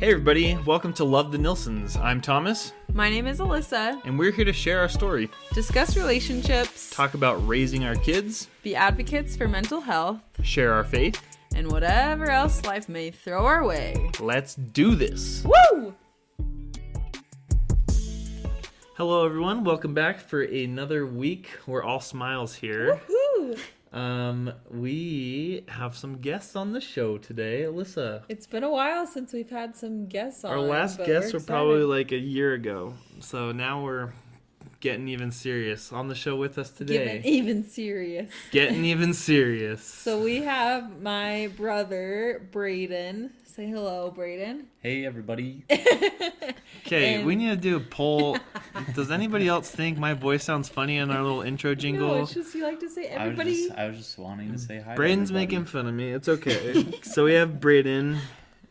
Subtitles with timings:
[0.00, 1.94] Hey, everybody, welcome to Love the Nilsons.
[1.96, 4.00] I'm Thomas, My name is Alyssa.
[4.06, 8.74] and we're here to share our story, Discuss relationships, talk about raising our kids, be
[8.74, 11.20] advocates for mental health, share our faith.
[11.54, 13.94] and whatever else life may throw our way.
[14.20, 15.44] Let's do this.
[15.44, 15.94] Woo!
[18.96, 19.64] Hello, everyone.
[19.64, 21.50] Welcome back for another week.
[21.66, 23.00] We're all smiles here.
[23.08, 23.56] Woo!
[23.92, 27.62] Um, we have some guests on the show today.
[27.62, 30.52] Alyssa, It's been a while since we've had some guests on.
[30.52, 34.12] our last guests we're were probably like a year ago, so now we're
[34.80, 35.92] getting even serious.
[35.92, 38.30] On the show with us today, Given even serious.
[38.50, 39.82] getting even serious.
[40.00, 43.30] So we have my brother Braden.
[43.44, 44.66] Say hello, Braden.
[44.82, 45.64] Hey everybody.
[46.86, 48.36] Okay, And- we need to do a poll.
[48.94, 52.08] Does anybody else think my voice sounds funny in our little intro jingle?
[52.08, 53.54] No, it's just you like to say I was, everybody.
[53.66, 54.92] just, I was just wanting to say hi.
[54.92, 56.10] to Braden's making fun of me.
[56.10, 56.86] It's okay.
[57.02, 58.18] so we have Braden,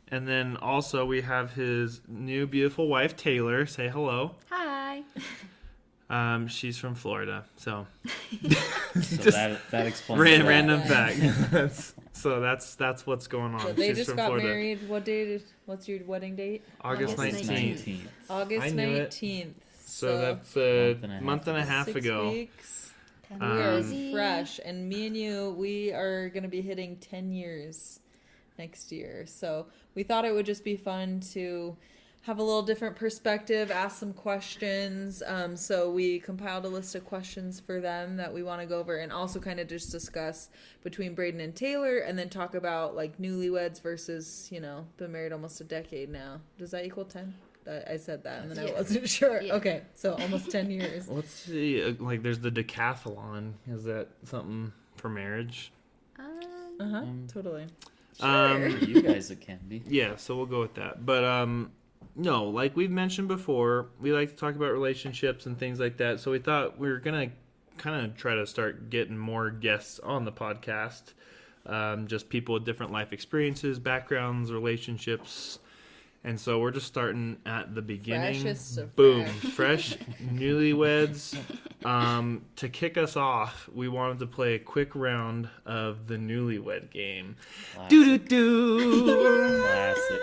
[0.10, 3.65] and then also we have his new beautiful wife Taylor.
[3.65, 4.35] Say hello.
[4.49, 5.04] Hi.
[6.10, 7.85] Um, she's from Florida, so
[8.41, 8.48] So
[8.99, 10.48] just that, that explains ran, that.
[10.48, 11.52] random fact.
[11.52, 13.60] that's, so that's that's what's going on.
[13.62, 14.48] So they she's just from got Florida.
[14.48, 14.90] married.
[14.90, 15.27] What date?
[15.27, 16.63] Is, what's your wedding date?
[16.82, 18.07] August August nineteenth.
[18.30, 18.99] August I knew it.
[19.02, 19.55] nineteenth.
[19.85, 21.98] So, that's a Month and a half month and ago.
[21.98, 22.32] six ago.
[22.32, 22.91] weeks.
[23.40, 27.99] Um, We are fresh, and me and you, we are gonna be hitting ten years
[28.57, 29.26] next year.
[29.27, 31.76] So we thought it would just be fun to
[32.23, 35.23] have a little different perspective, ask some questions.
[35.25, 38.79] Um, so we compiled a list of questions for them that we want to go
[38.79, 40.49] over, and also kind of just discuss
[40.84, 45.31] between Braden and Taylor, and then talk about like newlyweds versus you know been married
[45.31, 46.41] almost a decade now.
[46.57, 47.34] Does that equal ten?
[47.67, 49.41] I I said that, and then I wasn't sure.
[49.41, 49.53] Yeah.
[49.55, 51.07] Okay, so almost ten years.
[51.09, 51.81] Let's see.
[51.84, 53.53] uh, Like, there's the decathlon.
[53.67, 55.71] Is that something for marriage?
[56.20, 56.25] Um,
[56.79, 56.97] Uh huh.
[56.97, 57.65] Um, Totally.
[58.21, 59.81] Um, you guys, it can be.
[59.87, 61.05] Yeah, so we'll go with that.
[61.05, 61.71] But um
[62.16, 66.20] no, like we've mentioned before, we like to talk about relationships and things like that.
[66.20, 67.32] So we thought we were gonna
[67.78, 71.14] kind of try to start getting more guests on the podcast.
[71.66, 75.59] Um, just people with different life experiences, backgrounds, relationships.
[76.24, 78.42] And so we're just starting at the beginning.
[78.42, 79.26] Freshest of Boom.
[79.26, 79.50] fresh.
[79.54, 79.98] Fresh
[80.34, 81.38] newlyweds.
[81.86, 86.92] Um, to kick us off, we wanted to play a quick round of the newlywed
[86.92, 87.38] game.
[87.74, 87.90] Classic.
[87.90, 89.62] Do do do.
[89.62, 90.22] Classic.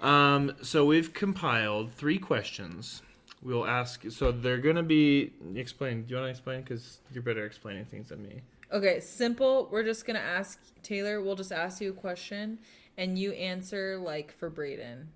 [0.00, 3.02] Um, so we've compiled three questions.
[3.42, 4.04] We'll ask.
[4.10, 6.02] So they're gonna be explain.
[6.02, 6.62] Do you want to explain?
[6.62, 8.42] Because you're better explaining things than me.
[8.72, 9.68] Okay, simple.
[9.70, 11.22] We're just gonna ask Taylor.
[11.22, 12.58] We'll just ask you a question,
[12.96, 15.08] and you answer like for Braden,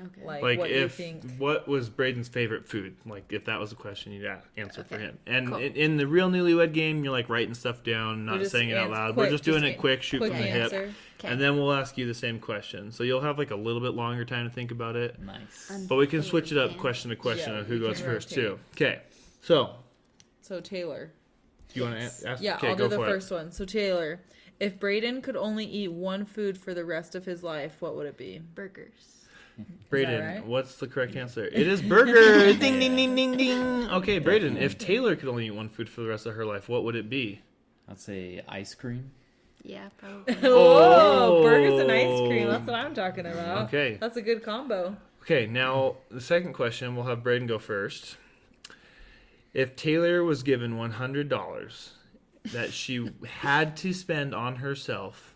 [0.00, 0.24] okay.
[0.26, 1.36] like, Like what if you think.
[1.38, 2.96] what was Braden's favorite food?
[3.06, 5.18] Like if that was a question, you'd a- answer for him.
[5.26, 5.58] And cool.
[5.58, 8.90] in, in the real newlywed game, you're like writing stuff down, not saying it out
[8.90, 9.14] loud.
[9.14, 10.72] quick, We're just doing just it quick, shoot Quick from the hip.
[10.72, 10.92] Okay.
[11.24, 12.92] and then we'll ask you the same question.
[12.92, 15.20] So you'll have like a little bit longer time to think about it.
[15.20, 15.70] Nice.
[15.70, 16.76] Um, But we can switch it up Yeah.
[16.78, 18.58] question to question Yeah, of who goes first too.
[18.74, 19.00] Okay.
[19.40, 19.76] So
[20.42, 21.10] So Taylor.
[21.72, 22.42] do you want to ask?
[22.42, 23.10] Yeah, okay, I'll go do the for it.
[23.10, 23.50] first one.
[23.52, 24.20] So Taylor,
[24.60, 28.06] if Braden could only eat one food for the rest of his life, what would
[28.06, 28.40] it be?
[28.54, 29.15] burgers.
[29.90, 30.46] Braden, right?
[30.46, 31.44] what's the correct answer?
[31.44, 32.52] It is burger.
[32.58, 33.88] ding ding ding ding ding.
[33.90, 36.68] Okay, Braden, if Taylor could only eat one food for the rest of her life,
[36.68, 37.40] what would it be?
[37.88, 39.12] I'd say ice cream.
[39.62, 40.36] Yeah, probably.
[40.42, 42.48] Oh, burgers and ice cream.
[42.48, 43.66] That's what I'm talking about.
[43.66, 43.98] Okay.
[44.00, 44.96] That's a good combo.
[45.22, 48.16] Okay, now the second question, we'll have Braden go first.
[49.52, 51.94] If Taylor was given one hundred dollars
[52.52, 55.34] that she had to spend on herself,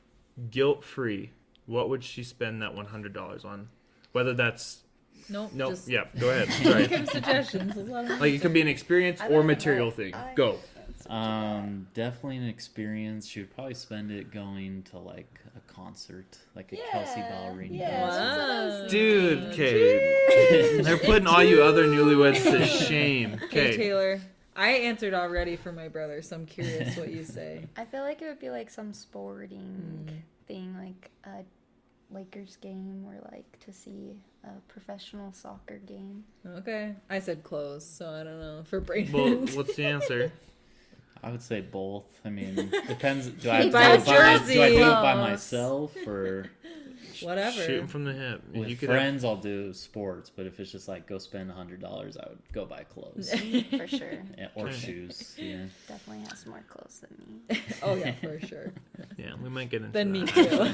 [0.50, 1.32] guilt free,
[1.66, 3.69] what would she spend that one hundred dollars on?
[4.12, 4.81] Whether that's
[5.28, 5.53] Nope.
[5.53, 6.48] no, Just yeah, go ahead.
[6.62, 6.87] give Sorry.
[6.88, 7.76] him suggestions.
[7.76, 9.91] Let's let him Like it could be an experience or material know.
[9.93, 10.15] thing.
[10.15, 10.59] I- Go.
[11.09, 13.26] Um, definitely an experience.
[13.26, 17.78] She would probably spend it going to like a concert, like a Kelsea Ballerini.
[17.78, 18.19] Yeah, concert.
[18.19, 18.88] that's what I was Wow.
[18.88, 19.65] Dude, thinking.
[19.65, 20.81] okay.
[20.82, 23.34] They're putting all you other newlyweds to shame.
[23.44, 23.77] Okay, Okay.
[23.77, 24.21] Taylor.
[24.54, 27.65] I answered already for my brother, so I'm curious what you say.
[27.77, 30.15] I feel like it would be like some sporting Hmm.
[30.47, 31.44] thing, like a
[32.12, 36.24] Lakers game or like to see a professional soccer game.
[36.47, 36.95] Okay.
[37.09, 38.62] I said clothes, so I don't know.
[38.65, 39.12] For Braden.
[39.12, 40.33] Well, what's the answer?
[41.22, 42.04] I would say both.
[42.24, 42.54] I mean,
[42.89, 43.28] depends.
[43.28, 46.47] Do I, do I, buys do I- do it by myself or
[47.22, 47.62] Whatever.
[47.62, 48.42] Shoot 'em from the hip.
[48.54, 49.24] with you could have- friends?
[49.24, 52.38] I'll do sports, but if it's just like go spend a hundred dollars, I would
[52.52, 53.30] go buy clothes
[53.70, 54.12] For sure.
[54.38, 54.76] Yeah, or Okay.
[54.76, 55.34] shoes.
[55.38, 55.64] Yeah.
[55.88, 57.16] Definitely has more clothes than
[57.50, 57.60] me.
[57.82, 58.72] oh yeah, for sure.
[59.16, 60.66] yeah, we might get into Then me too.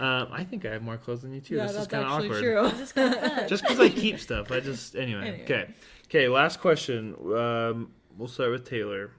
[0.00, 1.56] Um, I think I have more clothes than you too.
[1.56, 2.94] yeah, this is that's kind of actually awkward.
[3.38, 3.48] true.
[3.48, 5.20] Just because I keep stuff, I just anyway.
[5.28, 5.42] Anyway.
[5.44, 5.66] Okay,
[6.06, 6.28] okay.
[6.28, 7.14] Last question.
[7.36, 9.10] Um, we'll start with Taylor.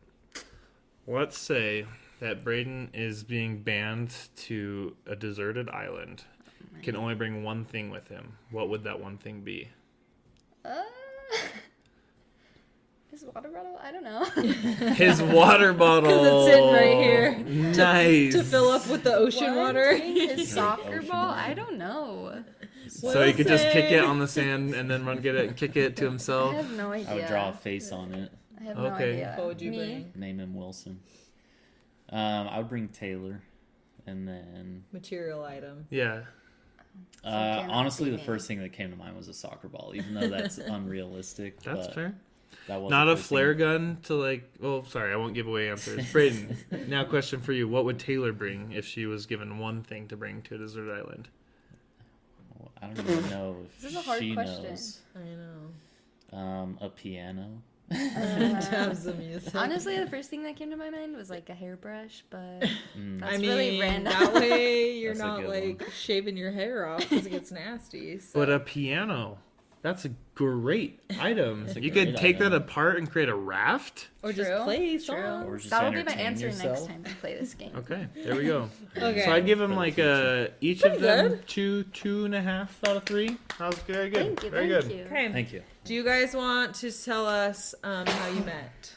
[1.07, 1.85] Let's say
[2.19, 6.23] that Braden is being banned to a deserted island.
[6.83, 9.69] can only bring one thing with him, what would that one thing be?
[10.63, 10.81] Uh,
[13.11, 13.79] his water bottle?
[13.81, 14.23] I don't know.
[14.95, 16.09] His water bottle.
[16.09, 17.37] Because it's sitting right here.
[17.73, 18.33] Nice.
[18.33, 19.75] to fill up with the ocean What?
[19.75, 19.95] water.
[19.95, 21.27] His soccer Ocean ball?
[21.27, 21.39] water.
[21.39, 22.43] I don't know.
[22.89, 25.55] So he could just kick it on the sand and then run get it and
[25.57, 26.53] kick it to himself.
[26.53, 27.11] I have no idea.
[27.11, 28.31] I would draw a face on it.
[28.59, 29.13] I have no Okay.
[29.13, 29.33] idea.
[29.37, 29.77] What would you Me?
[29.77, 30.11] bring?
[30.15, 30.99] Name him Wilson.
[32.15, 33.41] Um, I would bring Taylor,
[34.07, 35.85] and then Material item.
[35.89, 36.21] Yeah.
[37.25, 40.29] uh, honestly, the first thing that came to mind was a soccer ball, even though
[40.29, 41.61] that's unrealistic.
[41.61, 42.15] That's but fair.
[42.67, 43.59] That was Not the a flare thing.
[43.59, 44.49] gun to like.
[44.61, 46.09] Well, sorry, I won't give away answers.
[46.13, 46.57] Braden,
[46.87, 50.15] now question for you: What would Taylor bring if she was given one thing to
[50.15, 51.27] bring to a desert island?
[52.81, 54.63] I don't even know if This is a hard she question.
[54.63, 54.99] knows.
[55.15, 55.19] I
[56.33, 56.37] know.
[56.39, 57.61] Um, a piano.
[57.91, 57.97] To
[58.71, 59.53] have some music.
[59.55, 62.63] Honestly, the first thing that came to my mind was like a hairbrush, but
[62.97, 63.19] Mm.
[63.19, 64.13] That's I mean, really random.
[64.13, 65.49] that way you're That's not good
[65.79, 68.19] like shaving your hair off because it gets nasty.
[68.19, 68.39] So.
[68.39, 69.37] But a piano.
[69.85, 71.65] That's a great item.
[71.67, 74.07] That's a you great could take that apart and create a raft.
[74.23, 74.99] or just True, play true.
[74.99, 75.47] songs.
[75.47, 76.79] Or just that'll be my answer yourself.
[76.79, 77.71] next time we play this game.
[77.75, 78.67] Okay, there we go.
[78.97, 79.23] Okay.
[79.23, 81.47] So I'd give them like a each Pretty of them good.
[81.47, 83.37] two two and a half out of three.
[83.59, 84.25] That was very good.
[84.39, 84.97] Thank you, very thank good.
[84.97, 85.03] you.
[85.03, 85.31] Okay.
[85.31, 85.61] Thank you.
[85.83, 88.91] Do you guys want to tell us um, how you met?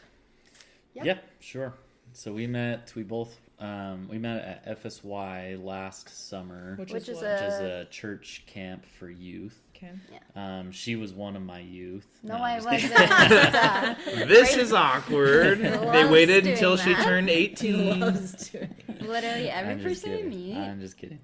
[0.94, 1.04] Yep.
[1.04, 1.74] Yep, sure.
[2.14, 2.94] So we met.
[2.96, 7.26] We both um, we met at FSY last summer, which, Which is what?
[7.26, 9.60] a- is a church camp for youth.
[9.78, 9.92] Okay.
[10.34, 12.06] Um, she was one of my youth.
[12.22, 13.98] No, I'm I wasn't.
[14.28, 15.60] This is awkward.
[15.60, 18.00] they waited doing until she turned 18.
[18.00, 18.74] loves doing.
[19.00, 20.30] Literally every I'm person I kidding.
[20.30, 20.56] meet.
[20.56, 21.20] I'm just kidding.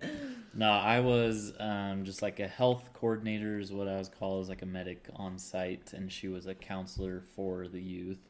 [0.55, 4.49] No, I was um, just like a health coordinator, is what I was called, as
[4.49, 8.21] like a medic on site, and she was a counselor for the youth.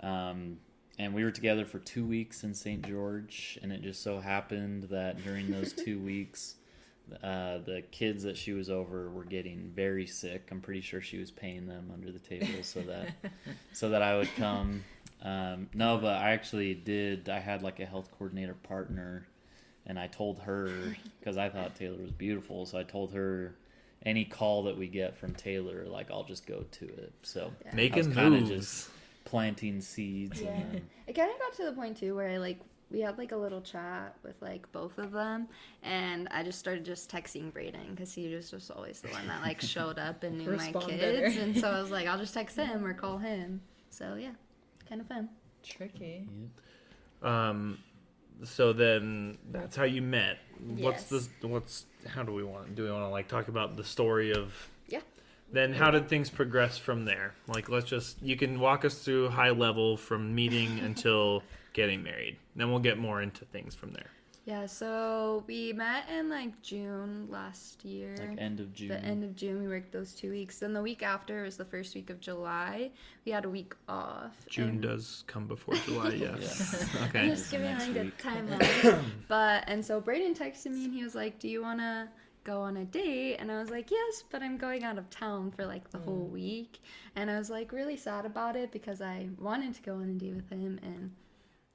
[0.00, 0.58] Um,
[0.98, 2.82] and we were together for two weeks in St.
[2.86, 6.56] George, and it just so happened that during those two weeks,
[7.22, 10.48] uh, the kids that she was over were getting very sick.
[10.50, 13.08] I'm pretty sure she was paying them under the table so that
[13.72, 14.84] so that I would come.
[15.22, 17.28] Um, no, but I actually did.
[17.28, 19.26] I had like a health coordinator partner,
[19.86, 20.70] and I told her
[21.20, 23.54] because I thought Taylor was beautiful, so I told her
[24.06, 27.12] any call that we get from Taylor, like I'll just go to it.
[27.22, 27.74] So Yeah.
[27.74, 28.48] Making kinda moves.
[28.50, 28.90] just-
[29.24, 30.40] planting seeds.
[30.40, 30.48] Yeah.
[30.52, 32.58] And then, It kind of got to the point too where I like
[32.90, 35.48] we had like a little chat with like both of them,
[35.82, 39.42] and I just started just texting braden because he was just always the one that
[39.42, 42.56] like showed up and knew my kids, and so I was like, I'll just text
[42.56, 43.60] him or call him.
[43.90, 44.30] So yeah,
[44.88, 45.28] kind of fun.
[45.62, 46.26] Tricky.
[47.22, 47.48] yeah.
[47.50, 47.78] Um,
[48.44, 50.38] so then that's how you met.
[50.76, 51.28] What's Yes.
[51.40, 54.32] the what's how do we want do we want to like talk about the story
[54.32, 54.52] of
[54.88, 55.00] Yeah.
[55.52, 57.34] Then how did things progress from there?
[57.48, 61.42] Like let's just you can walk us through high level from meeting until
[61.72, 62.36] getting married.
[62.56, 64.10] Then we'll get more into things from there.
[64.48, 68.16] Yeah, so we met in like June last year.
[68.18, 68.88] like end of June.
[68.88, 70.60] the end of June, we worked those two weeks.
[70.60, 72.90] Then the week after was the first week of July.
[73.26, 74.46] We had a week off.
[74.48, 76.86] June and- does come before July, yes.
[76.98, 77.28] I'm Okay.
[77.28, 79.02] just giving Next like a timeline.
[79.28, 82.08] but and so Braden texted me and he was like, "Do you want to
[82.44, 85.50] go on a date?" And I was like, "Yes, but I'm going out of town
[85.50, 86.30] for like the whole mm.
[86.30, 86.78] week."
[87.16, 90.14] And I was like really sad about it because I wanted to go on a
[90.14, 91.10] date with him and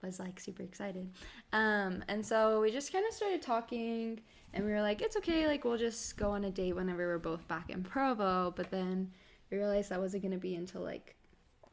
[0.07, 1.09] was like super excited.
[1.51, 4.19] Um, and so we just kind of started talking
[4.53, 7.17] and we were like, "It's okay, like we'll just go on a date whenever we're
[7.19, 9.11] both back in Provo." But then
[9.51, 11.15] we realized that wasn't going to be until like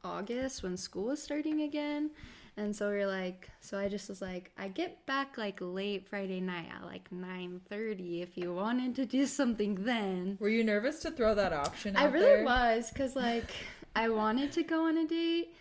[0.05, 2.11] August when school was starting again.
[2.57, 6.09] And so we were like, so I just was like, I get back like late
[6.09, 10.37] Friday night at like 9:30 if you wanted to do something then.
[10.41, 12.45] Were you nervous to throw that option out I really there?
[12.45, 13.51] was cuz like
[13.95, 15.55] I wanted to go on a date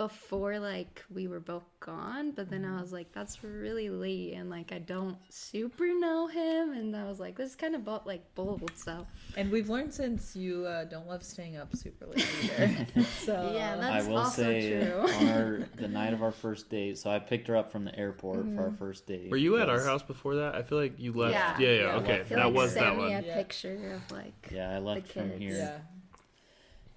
[0.00, 2.80] before like we were both gone, but then I mm-hmm.
[2.80, 7.20] was like that's really late and like I don't super know him and I was
[7.20, 9.06] like this is kind of bo- like bold so.
[9.36, 12.86] And we've learned since you uh, don't love staying up super late either.
[13.26, 15.00] so Yeah, uh, I That's will also say true.
[15.00, 17.94] on our the night of our first date, so I picked her up from the
[17.98, 18.76] airport for our mm-hmm.
[18.76, 19.30] first date.
[19.30, 20.54] Were you at our house before that?
[20.54, 21.34] I feel like you left.
[21.34, 21.58] Yeah.
[21.58, 22.12] Yeah, yeah, Yeah, okay.
[22.14, 23.12] I I feel That like was send that me one.
[23.12, 23.34] a Yeah.
[23.34, 25.42] picture of like Yeah, I left from kids.
[25.42, 25.56] here.
[25.58, 25.78] yeah.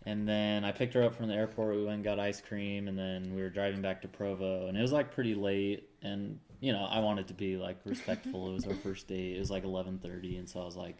[0.06, 1.76] And then I picked her up from the airport.
[1.76, 4.78] We went and got ice cream, and then we were driving back to Provo, and
[4.78, 5.90] it was like pretty late.
[6.02, 8.50] And you know, I wanted to be like respectful.
[8.50, 9.38] it was our first date.
[9.38, 10.98] It was like eleven thirty, and so I was like,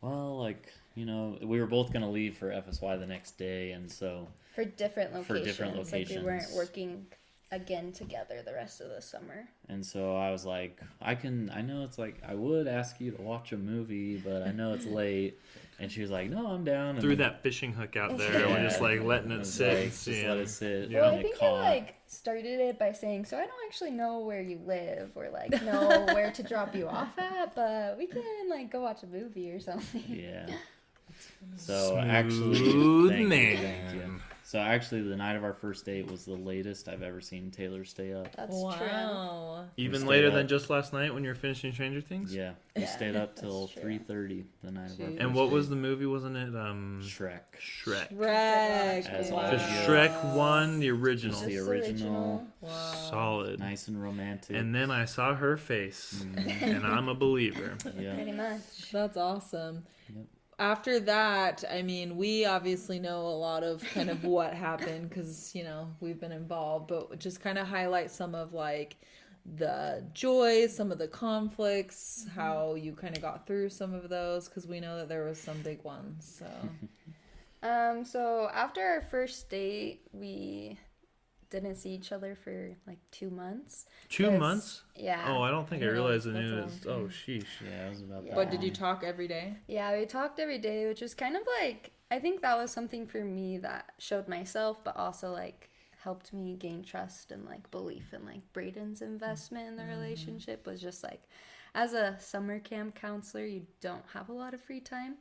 [0.00, 3.90] well, like you know, we were both gonna leave for FSY the next day, and
[3.90, 5.26] so for different locations.
[5.26, 7.06] For different Like we weren't working
[7.50, 9.48] again together the rest of the summer.
[9.68, 13.10] And so I was like, I can, I know it's like, I would ask you
[13.12, 15.38] to watch a movie, but I know it's late.
[15.80, 16.90] And she was like, no, I'm down.
[16.90, 18.44] And Threw then- that fishing hook out there.
[18.44, 20.28] and We're just like letting I it sit like, and just seeing.
[20.28, 20.90] let it sit.
[20.90, 21.00] Yeah.
[21.02, 24.42] Well, I think I like started it by saying, so I don't actually know where
[24.42, 28.70] you live or like know where to drop you off at, but we can like
[28.72, 30.04] go watch a movie or something.
[30.06, 30.46] Yeah.
[31.56, 33.56] So actually, Smooth thank you, man.
[33.56, 34.20] thank you.
[34.48, 37.84] So actually, the night of our first date was the latest I've ever seen Taylor
[37.84, 38.34] stay up.
[38.34, 39.66] That's true.
[39.76, 40.32] Even later up.
[40.32, 42.34] than just last night when you were finishing Stranger Things.
[42.34, 45.48] Yeah, we Yeah, stayed up till three thirty the night of our first And what
[45.48, 45.52] date.
[45.52, 46.06] was the movie?
[46.06, 47.40] Wasn't it um Shrek?
[47.60, 48.10] Shrek?
[48.16, 49.06] Shrek.
[49.06, 49.50] As wow.
[49.50, 52.46] Just Shrek one, the original, Just the original.
[52.62, 52.70] Wow.
[53.10, 53.60] solid.
[53.60, 54.56] Nice and romantic.
[54.56, 56.62] And then I saw her face, Mhm.
[56.62, 57.76] and I'm a believer.
[58.00, 58.92] yeah, Pretty much.
[58.92, 59.84] That's awesome.
[60.08, 60.24] Yep.
[60.58, 65.54] After that, I mean, we obviously know a lot of kind of what happened because,
[65.54, 68.96] you know, we've been involved, but just kind of highlight some of like
[69.56, 74.48] the joys, some of the conflicts, how you kind of got through some of those
[74.48, 76.36] because we know that there was some big ones.
[76.38, 76.46] So,
[77.62, 80.78] Um, so after our first date, we
[81.50, 83.86] didn't see each other for like two months.
[84.08, 84.82] Two months?
[84.94, 85.24] Yeah.
[85.28, 86.86] Oh, I don't think I Yeah, realized the news.
[86.86, 87.46] Oh, sheesh.
[87.64, 88.34] yeah, it was about that.
[88.34, 89.56] but did you talk every day?
[89.66, 93.06] Yeah, we talked every day, which was kind of like I think that was something
[93.06, 98.14] for me that showed myself, but also like helped me gain trust and like belief
[98.14, 100.00] in like Braden's investment in the mm-hmm.
[100.00, 101.22] relationship was just like
[101.78, 105.16] as a summer camp counselor, you don't have a lot of free time.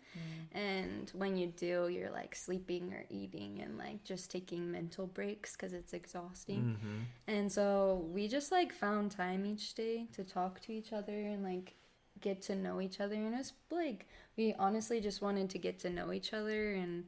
[0.52, 5.54] And when you do, you're like sleeping or eating and like just taking mental breaks
[5.56, 6.70] because it's exhausting.
[6.82, 11.14] hmm And so we just like found time each day to talk to each other
[11.34, 11.76] and like
[12.22, 13.16] get to know each other.
[13.16, 17.06] And it's like we honestly just wanted to get to know each other and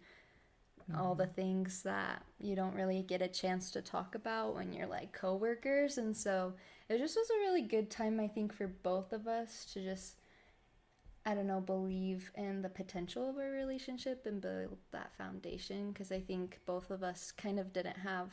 [0.98, 4.88] all the things that you don't really get a chance to talk about when you're
[4.88, 5.98] like coworkers.
[5.98, 6.54] And so
[6.90, 10.16] it just was a really good time, I think, for both of us to just.
[11.26, 16.12] I don't know, believe in the potential of our relationship and build that foundation because
[16.12, 18.32] I think both of us kind of didn't have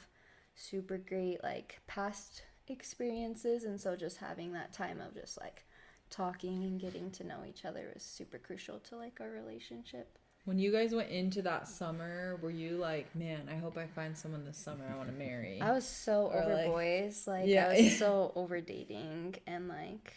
[0.55, 5.67] super great like past experiences and so just having that time of just like
[6.11, 10.59] talking and getting to know each other was super crucial to like our relationship When
[10.61, 14.45] you guys went into that summer, were you like, man, I hope I find someone
[14.45, 15.61] this summer I want to marry?
[15.61, 17.69] i was so Or, over like- boys like Yeah.
[17.69, 20.12] i was so over dating and like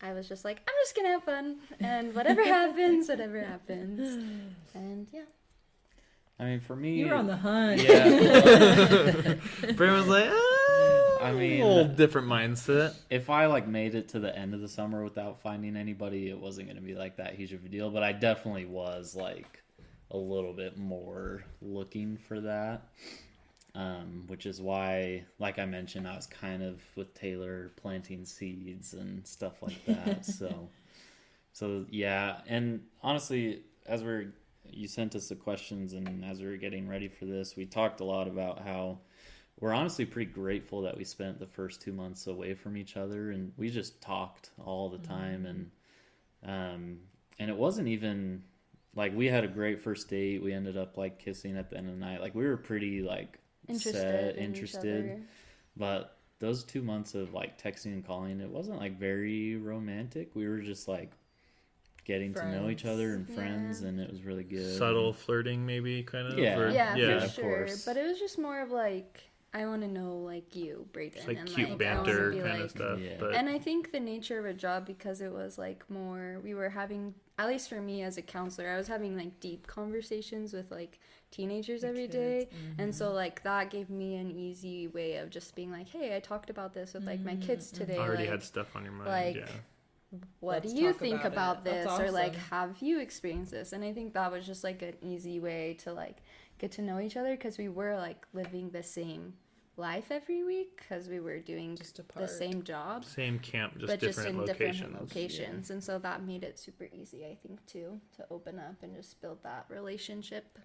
[0.00, 4.00] i was just like i'm just gonna have fun and whatever happens whatever happens
[4.74, 5.22] and yeah
[6.38, 7.80] I mean, for me, you were on the hunt.
[7.82, 9.72] yeah.
[9.72, 10.45] Brandon's like, ah,
[11.20, 12.94] I mean- a little different mindset.
[13.10, 16.38] if I like made it to the end of the summer without finding anybody, it
[16.38, 17.90] wasn't going to be like that huge of a deal.
[17.90, 19.62] But I definitely was like
[20.10, 22.88] a little bit more looking for that,
[23.74, 28.92] um, which is why, like I mentioned, I was kind of with Taylor planting seeds
[28.92, 30.24] and stuff like that.
[30.38, 30.68] so,
[31.52, 34.32] so yeah, and honestly, as we're
[34.70, 38.00] you sent us the questions, and as we were getting ready for this, we talked
[38.00, 38.98] a lot about how
[39.60, 43.30] we're honestly pretty grateful that we spent the first two months away from each other
[43.30, 45.70] and we just talked all the time and
[46.44, 46.98] um
[47.38, 48.42] and it wasn't even
[48.94, 51.88] like we had a great first date we ended up like kissing at the end
[51.88, 55.22] of the night like we were pretty like interested set in interested
[55.76, 60.46] but those two months of like texting and calling it wasn't like very romantic we
[60.46, 61.12] were just like
[62.04, 63.88] getting to know each other and friends Yeah.
[63.88, 66.38] and it was really good Subtle flirting, maybe, kind of.
[66.38, 66.56] Yeah.
[66.56, 67.18] or- yeah, yeah.
[67.18, 67.44] for of sure.
[67.44, 67.84] course.
[67.84, 71.26] But it was just more of like I want to know like you, Braden, It's
[71.26, 72.98] like and cute like I banter kind like- of stuff.
[73.00, 73.16] Yeah.
[73.18, 76.54] But And I think the nature of a job because it was like more we
[76.54, 80.52] were having at least for me as a counselor, I was having like deep conversations
[80.52, 80.98] with like
[81.30, 82.48] teenagers every day.
[82.78, 83.14] And so mm-hmm.
[83.14, 86.72] like that gave me an easy way of just being like, Hey, I talked about
[86.72, 87.42] this with like my mm-hmm.
[87.42, 87.84] kids mm-hmm.
[87.84, 87.98] today.
[87.98, 89.10] already like, had stuff on your mind.
[89.10, 90.18] like, yeah.
[90.40, 91.64] what Let's do you think about about, it.
[91.84, 94.80] That's this or like have you experienced this and i think that was just like
[94.80, 96.18] an easy way to like
[96.58, 99.34] get to know each other because we were like living the same
[99.76, 104.00] life every week because we were doing Just the same job Same camp, just but
[104.00, 104.78] just different in locations.
[104.78, 108.82] different locations and so that made it super easy i think too to open up
[108.82, 110.58] and just build that relationship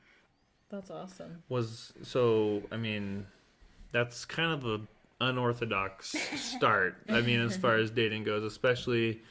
[0.69, 1.43] That's awesome.
[1.49, 2.63] Was so?
[2.71, 3.25] I mean,
[3.91, 4.79] that's kind of a
[5.19, 6.95] unorthodox start.
[7.09, 9.21] I mean, as far as dating goes, especially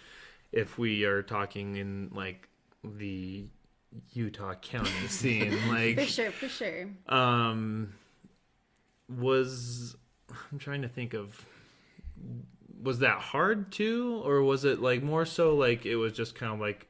[0.52, 2.46] if we are talking in like
[2.84, 3.46] the
[4.12, 7.92] Utah County scene, Like for sure for sure um
[9.08, 9.96] was
[10.52, 11.44] i'm trying to think of
[12.82, 16.52] was that hard too or was it like more so like it was just kind
[16.54, 16.86] of like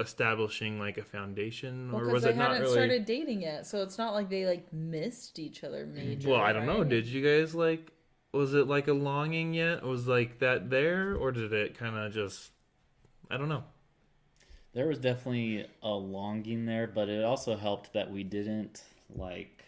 [0.00, 3.42] establishing like a foundation Well, or because was they it not hadn't really started dating
[3.42, 6.30] yet, so it's not like they like missed each other major.
[6.30, 7.92] well i don't know did you guys like
[8.32, 9.82] was it like a longing yet?
[9.82, 12.52] Was like that there, or did it kind of just?
[13.30, 13.64] I don't know.
[14.72, 18.82] There was definitely a longing there, but it also helped that we didn't
[19.14, 19.64] like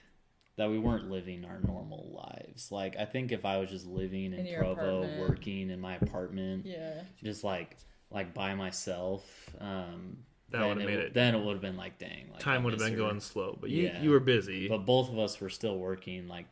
[0.56, 2.71] that we weren't living our normal lives.
[2.71, 5.21] Like I think if I was just living in, In Provo, apartment.
[5.28, 7.02] working in my apartment, Yeah.
[7.23, 7.76] just like
[8.11, 9.25] like by myself,
[9.59, 10.18] um,
[10.50, 12.62] That then would've made w- it- Then it would have been like, dang, like Time
[12.62, 12.97] would have been her.
[12.99, 14.02] going slow, but you Yeah.
[14.02, 14.68] you were busy.
[14.68, 16.28] But both of us were still working.
[16.28, 16.47] Like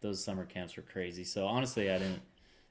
[0.00, 1.24] those summer camps were crazy.
[1.24, 2.20] So honestly, I didn't.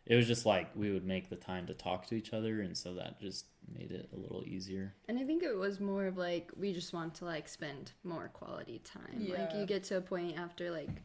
[0.07, 2.77] It was just like we would make the time to talk to each other, and
[2.77, 3.45] so that just
[3.77, 4.93] made it a little easier.
[5.09, 8.29] And I think it was more of like we just want to like spend more
[8.33, 9.17] quality time.
[9.19, 9.37] yeah.
[9.37, 11.01] Like you get to a point after like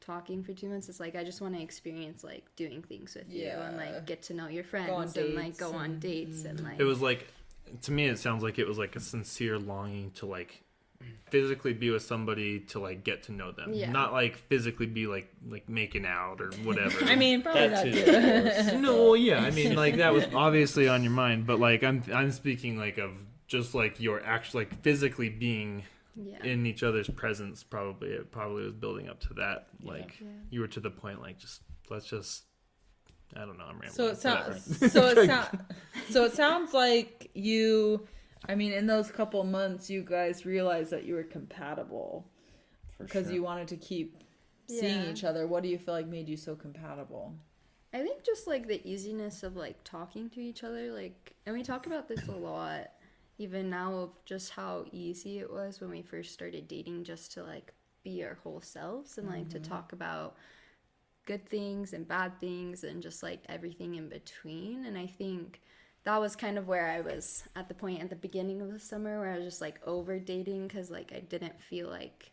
[0.00, 3.30] talking for two months, it's like I just want to experience like doing things with
[3.30, 6.62] you and like get to know your on friends and like go on dates and
[6.64, 7.28] like it was like,
[7.82, 10.62] to me, it sounds like it was like a sincere longing to like
[11.30, 13.90] physically be with somebody to like get to know them, Yeah.
[13.90, 17.04] not like physically be like like making out or whatever.
[17.04, 18.46] I mean, probably That not too, good.
[18.46, 18.72] of course.
[18.80, 22.02] no, well, yeah, I mean, like that was obviously on your mind, but like I'm
[22.12, 23.12] I'm speaking like of
[23.46, 25.84] just like your actual like physically being
[26.16, 26.42] yeah.
[26.42, 27.62] in each other's presence.
[27.62, 29.68] Probably it probably was building up to that.
[29.80, 29.90] Yeah.
[29.92, 30.28] Like Yeah.
[30.50, 32.44] you were to the point like just let's just
[33.36, 33.64] I don't know.
[33.64, 33.92] I'm rambling.
[33.92, 34.92] So it sounds.
[34.92, 35.48] So it sounds.
[36.10, 38.08] So it sounds like you.
[38.48, 42.26] I mean, in those couple months, you guys realized that you were compatible
[42.98, 43.34] because sure.
[43.34, 44.22] you wanted to keep
[44.68, 45.10] seeing Yeah.
[45.10, 45.46] each other.
[45.46, 47.34] What do you feel like made you so compatible?
[47.92, 51.62] I think just like the easiness of like talking to each other, like, and we
[51.62, 52.92] talk about this a lot,
[53.38, 57.42] even now, of just how easy it was when we first started dating, just to
[57.42, 57.72] like
[58.04, 59.70] be our whole selves and like to mm-hmm.
[59.72, 60.36] talk about
[61.26, 64.84] good things and bad things and just like everything in between.
[64.86, 65.60] And I think
[66.04, 68.78] that was kind of where I was at the point at the beginning of the
[68.78, 72.32] summer where I was just like over dating because like I didn't feel like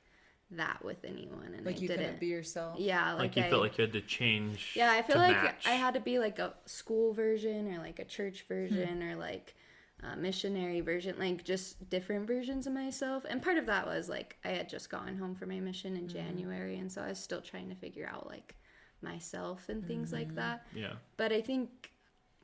[0.51, 2.05] that with anyone and Like I you didn't.
[2.05, 2.79] couldn't be yourself.
[2.79, 4.73] yeah, like, like, you I, felt like you had to change.
[4.75, 5.65] yeah, I feel to like match.
[5.65, 9.55] I had to be like a school version or like a church version or like
[10.03, 13.25] a missionary version, like just different versions of myself.
[13.29, 16.03] And part of that was like I had just gotten home from my mission in
[16.03, 16.17] mm-hmm.
[16.17, 18.55] January, and so I was still trying to figure out like
[19.01, 20.35] myself and things like mm-hmm.
[20.37, 20.65] that.
[20.73, 20.93] Yeah.
[21.17, 21.91] But I think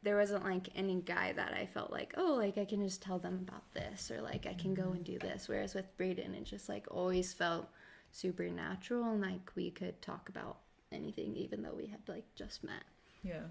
[0.03, 3.19] there wasn't like any guy that I felt like, oh, like I can just tell
[3.19, 5.47] them about this or like I can go and do this.
[5.47, 7.67] Whereas with Braden, it just like always felt
[8.11, 10.57] super natural and like we could talk about
[10.91, 12.83] anything, even though we had like just met.
[13.23, 13.43] Yeah.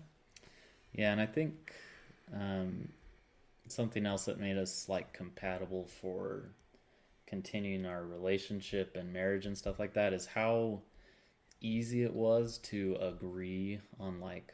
[0.92, 1.72] Yeah, and I think
[2.34, 2.88] um,
[3.66, 6.50] something else that made us like compatible for
[7.26, 10.80] continuing our relationship and marriage and stuff like that is how
[11.62, 14.52] easy it was to agree on like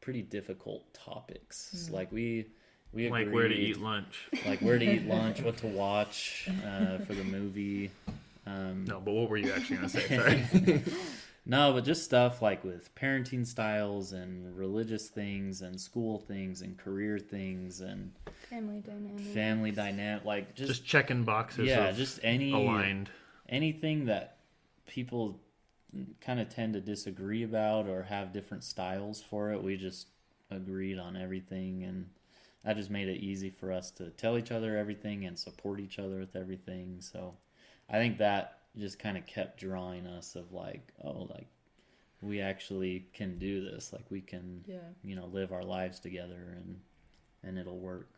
[0.00, 1.88] pretty difficult topics.
[1.92, 2.46] Like we
[2.92, 4.28] we agreed, Like where to eat lunch.
[4.46, 7.90] like where to eat lunch, what to watch uh, for the movie.
[8.46, 10.06] Um, No, but what were you actually gonna say?
[10.56, 10.82] Sorry.
[11.46, 16.78] no, but just stuff like with parenting styles and religious things and school things and
[16.78, 18.12] career things and
[18.48, 19.22] Family dynamics.
[19.34, 21.66] family dynamic, like just, just checking boxes.
[21.66, 23.10] yeah, of just any aligned.
[23.48, 24.36] anything that
[24.86, 25.40] people
[26.20, 29.62] kind of tend to disagree about or have different styles for it.
[29.62, 30.08] We just
[30.50, 32.06] agreed on everything, and
[32.64, 35.98] that just made it easy for us to tell each other everything and support each
[35.98, 36.98] other with everything.
[37.00, 37.34] So
[37.88, 41.46] I think that just kind of kept drawing us of like, oh, like
[42.20, 43.92] we actually can do this.
[43.92, 44.78] Like we can, Yeah.
[45.02, 46.80] you know, live our lives together and
[47.42, 48.08] and it'll work.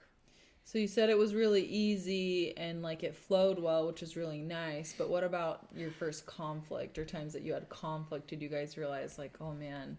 [0.68, 4.42] So you said it was really easy and like it flowed well, which is really
[4.42, 4.94] nice.
[4.98, 8.28] But what about your first conflict or times that you had conflict?
[8.28, 9.96] Did you guys realize like, oh man,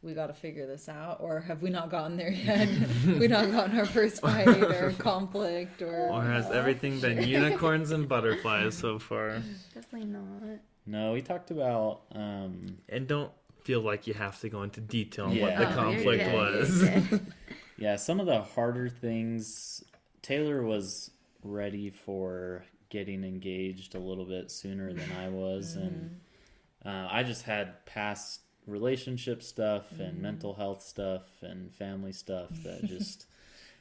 [0.00, 2.70] we got to figure this out, or have we not gotten there yet?
[3.06, 6.08] we not gotten our first fight or conflict or.
[6.08, 9.42] Or has everything been unicorns and butterflies so far?
[9.74, 10.60] Definitely not.
[10.86, 15.26] No, we talked about um, And don't feel like you have to go into detail
[15.26, 16.82] on what the Oh, you're conflict good, was.
[16.82, 17.32] you're good.
[17.76, 19.84] Yeah, some of the harder things.
[20.28, 21.10] Taylor was
[21.42, 26.20] ready for getting engaged a little bit sooner than I was, and
[26.84, 32.84] uh, I just had past relationship stuff and mental health stuff and family stuff that
[32.88, 33.24] just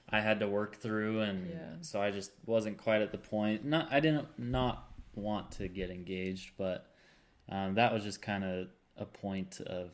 [0.09, 1.81] I had to work through, and Yeah.
[1.81, 3.65] so I just wasn't quite at the point.
[3.65, 6.89] Not I didn't not want to get engaged, but
[7.49, 9.91] um, that was just kind of a point of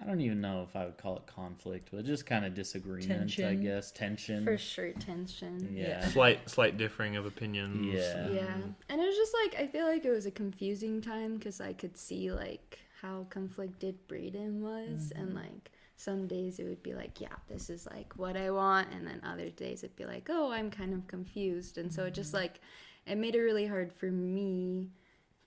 [0.00, 3.38] I don't even know if I would call it conflict, but just kind of disagreement,
[3.38, 4.44] I guess, tension.
[4.44, 5.70] For sure, tension.
[5.72, 6.08] Yeah.
[6.08, 7.86] Slight, slight differing of opinions.
[7.86, 8.28] Yeah.
[8.28, 8.54] Yeah.
[8.88, 11.72] And it was just like, I feel like it was a confusing time because I
[11.72, 15.12] could see like how conflicted Braden was.
[15.14, 15.36] And mm-hmm.
[15.36, 18.88] like some days it would be like, yeah, this is like what I want.
[18.92, 21.78] And then other days it'd be like, oh, I'm kind of confused.
[21.78, 22.42] And so it just mm-hmm.
[22.42, 22.60] like,
[23.06, 24.90] it made it really hard for me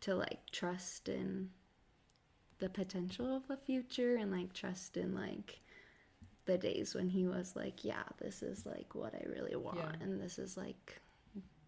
[0.01, 1.49] to like trust and
[2.59, 5.59] the potential of the future and like trust in like
[6.45, 9.91] the days when he was like, yeah, this is like what I really want Yeah.
[10.05, 10.99] and this is like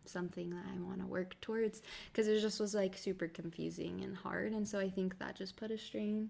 [0.05, 4.15] something that I want to work towards because it just was like super confusing and
[4.15, 6.29] hard and so I think that just put a strain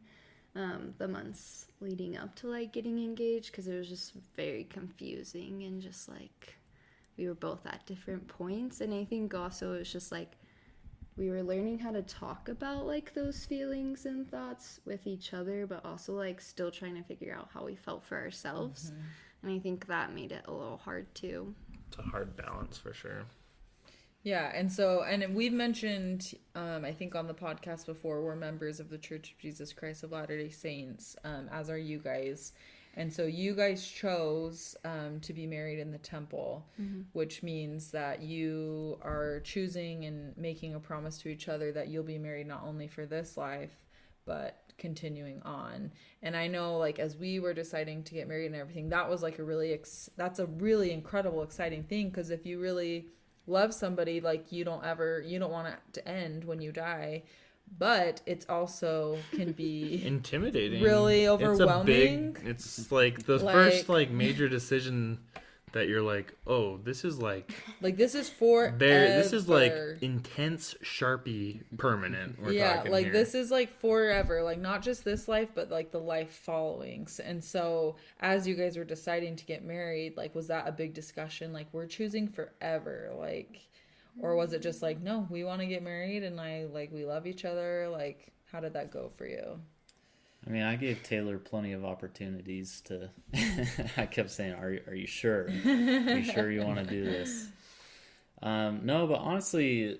[0.56, 5.62] um, the months leading up to like getting engaged because it was just very confusing
[5.64, 6.56] and just like
[7.18, 10.32] we were both at different points and I think also it was just like
[11.18, 15.66] we were learning how to talk about like those feelings and thoughts with each other
[15.66, 18.92] but also like still trying to figure out how we felt for ourselves
[19.44, 21.54] and I think that made it a little hard too.
[21.88, 23.26] It's a hard balance for sure.
[24.24, 28.80] Yeah, and so and we've mentioned, um, I think on the podcast before, we're members
[28.80, 32.52] of the Church of Jesus Christ of Latter Day Saints, um, as are you guys,
[32.98, 36.66] and so you guys chose um, to be married in the temple,
[37.14, 42.04] which means that you are choosing and making a promise to each other that you'll
[42.04, 43.78] be married not only for this life,
[44.26, 45.92] but continuing on.
[46.24, 49.22] And I know, like as we were deciding to get married and everything, that was
[49.22, 53.10] like a really ex- that's a really incredible, exciting thing because if you really
[53.46, 57.24] love somebody like you don't ever you don't want it to end when you die
[57.78, 60.82] but it's also can be Intimidating.
[60.84, 62.36] Really overwhelming.
[62.36, 65.20] It's a big- It's like the Like- first like major decision
[65.74, 69.22] that you're like, oh, this is like like this is for there.
[69.22, 72.38] This is like intense Sharpie permanent.
[72.50, 73.14] Yeah like here.
[73.14, 77.20] this is like forever like not just this life but like the life followings.
[77.20, 80.94] And so as you guys were deciding to get married like was that a big
[80.94, 83.60] discussion like we're choosing forever like
[84.22, 87.06] or was it just like no we want to get married and i like we
[87.06, 89.60] love each other like how did that go for you
[90.46, 93.10] I mean, I gave Taylor plenty of opportunities to.
[93.98, 95.48] I kept saying, "Are you- are you sure?
[95.48, 97.48] Are you sure you want to do this?"
[98.42, 100.00] Um, no, but honestly,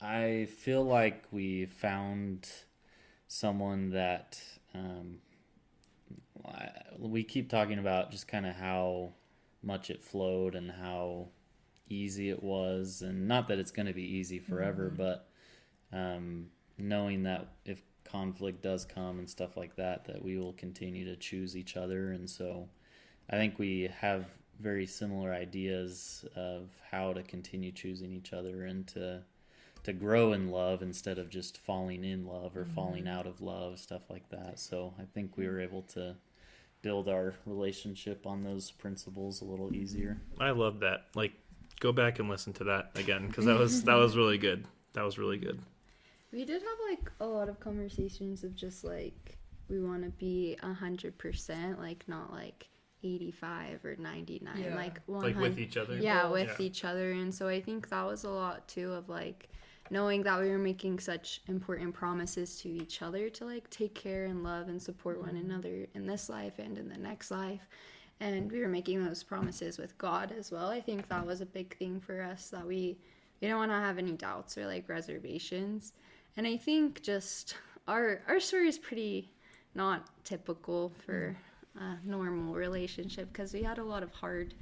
[0.00, 2.48] I feel like we found
[3.28, 4.42] someone that
[4.74, 5.18] um,
[6.98, 9.12] we keep talking about just kind of how
[9.62, 11.28] much it flowed and how
[11.88, 15.28] easy it was, and not that it's going to be easy forever, but
[15.92, 16.46] um,
[16.76, 21.16] knowing that if conflict does come and stuff like that, that we will continue to
[21.16, 22.12] choose each other.
[22.12, 22.68] And so
[23.30, 24.26] I think we have
[24.60, 29.22] very similar ideas of how to continue choosing each other and to
[29.84, 33.78] to grow in love instead of just falling in love or falling out of love,
[33.78, 34.58] stuff like that.
[34.58, 36.16] So I think we were able to
[36.82, 40.20] build our relationship on those principles a little easier.
[40.38, 41.06] I love that.
[41.14, 41.32] Like,
[41.80, 44.64] go back and listen to that again because that was that was really good.
[44.94, 45.60] That was really good.
[46.32, 49.38] We did have like a lot of conversations of just like
[49.68, 52.68] we want to be a hundred percent, like not like
[53.02, 54.74] eighty five or ninety nine, Yeah.
[54.74, 55.96] like one Like with each other.
[55.96, 56.66] yeah, with Yeah.
[56.66, 59.48] each other, and so I think that was a lot too of like
[59.90, 64.26] knowing that we were making such important promises to each other to like take care
[64.26, 65.50] and love and support one mm-hmm.
[65.50, 67.66] another in this life and in the next life.
[68.20, 70.68] And we were making those promises with God as well.
[70.68, 72.98] I think that was a big thing for us that we
[73.40, 75.92] we don't want to have any doubts or like reservations.
[76.36, 79.30] And I think just our our story is pretty
[79.74, 81.36] not typical for
[81.78, 81.82] mm.
[81.82, 84.54] a normal relationship because we had a lot of hard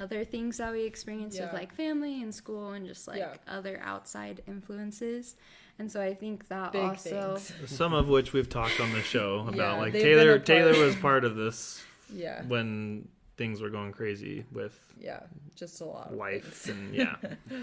[0.00, 1.44] other things that we experienced Yeah.
[1.46, 3.36] with like family and school and just like Yeah.
[3.46, 5.36] other outside influences.
[5.78, 9.02] And so I think that big also things Some of which we've talked on the
[9.02, 9.56] show about.
[9.56, 13.70] Yeah, like Taylor, been a part- Taylor was part of this yeah when things were
[13.70, 15.20] going crazy with yeah
[15.54, 16.76] just a lot of life things.
[16.76, 17.16] and yeah.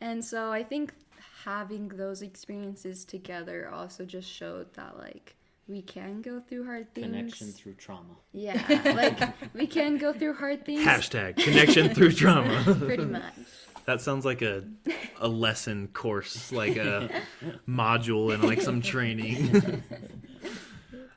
[0.00, 0.92] And so I think
[1.44, 7.06] having those experiences together also just showed that like we can go through hard things.
[7.06, 8.16] Connection through trauma.
[8.32, 8.60] Yeah,
[8.94, 10.84] like we can go through hard things.
[10.84, 12.62] Hashtag connection through trauma.
[12.84, 13.32] Pretty much.
[13.86, 14.64] That sounds like a
[15.20, 17.22] a lesson course, like a
[17.68, 19.82] module in like some training.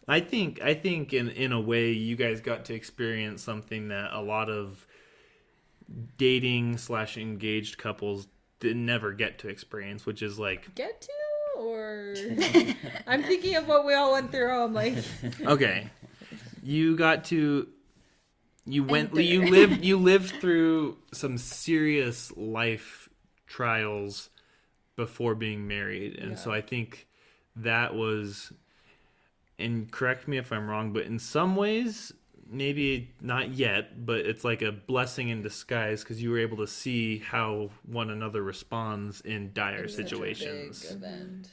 [0.07, 4.11] I think I think in in a way you guys got to experience something that
[4.13, 4.87] a lot of
[6.17, 8.27] dating slash engaged couples
[8.59, 11.11] did never get to experience, which is like get to
[11.57, 12.15] or?
[13.07, 14.95] I'm thinking of what we all went through i'm like
[15.41, 15.89] okay,
[16.63, 17.67] you got to
[18.65, 19.21] you went Enter.
[19.21, 23.09] you lived you lived through some serious life
[23.45, 24.29] trials
[24.95, 26.17] before being married.
[26.17, 27.07] And so i think
[27.57, 28.53] that was
[29.59, 32.13] and correct me if i'm wrong but in some ways
[32.49, 36.67] maybe not yet but it's like a blessing in disguise because you were able to
[36.67, 40.95] see how one another responds in dire It's such a big situations.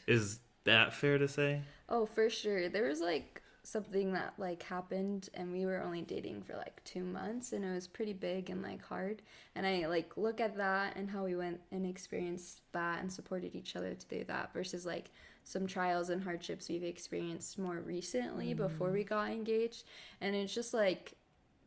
[0.07, 1.61] is that fair to say?
[1.89, 2.69] Oh, for sure.
[2.71, 7.03] There was like something that like happened and we were only dating for like two
[7.03, 9.23] months and it was pretty big and like hard.
[9.57, 13.55] And i like look at that and how we went and experienced that and supported
[13.55, 15.11] each other to do that versus like
[15.45, 19.85] some trials and hardships we've experienced more recently before we got engaged
[20.21, 21.13] and it's just like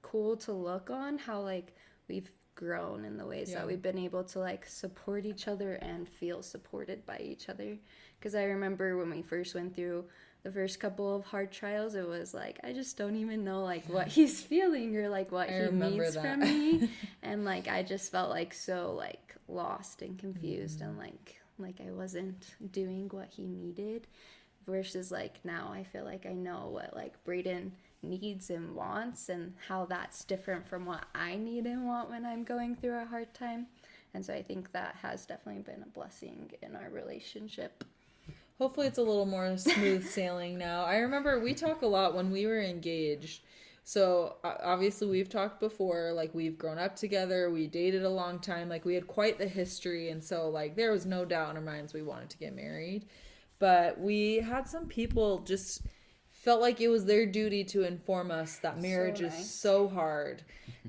[0.01, 1.75] cool to look on how like
[2.07, 3.59] we've grown in the ways Yeah.
[3.59, 7.77] that we've been able to like support each other and feel supported by each other
[8.19, 10.05] because i remember when we first went through
[10.43, 13.85] the first couple of hard trials it was like i just don't even know like
[13.89, 16.23] what he's feeling or like what I he needs that.
[16.23, 16.89] from me
[17.21, 20.89] and like i just felt like so like lost and confused Mm-hmm.
[20.89, 24.07] and like like i wasn't doing what he needed
[24.65, 27.71] versus like now i feel like i know what like braden
[28.03, 32.43] needs and wants and how that's different from what i need and want when i'm
[32.43, 33.65] going through a hard time
[34.13, 37.83] and so i think that has definitely been a blessing in our relationship
[38.57, 40.83] Hopefully, it's a little more smooth sailing now.
[40.83, 43.43] I remember we talk a lot when we were engaged.
[43.87, 46.11] So obviously, we've talked before.
[46.11, 47.49] Like we've grown up together.
[47.49, 48.67] We dated a long time.
[48.67, 51.61] Like we had quite the history, and so like there was no doubt in our
[51.61, 53.05] minds we wanted to get married.
[53.59, 55.83] But we had some people just
[56.47, 59.51] felt like it was their duty to inform us that marriage is nice.
[59.51, 60.43] so hard.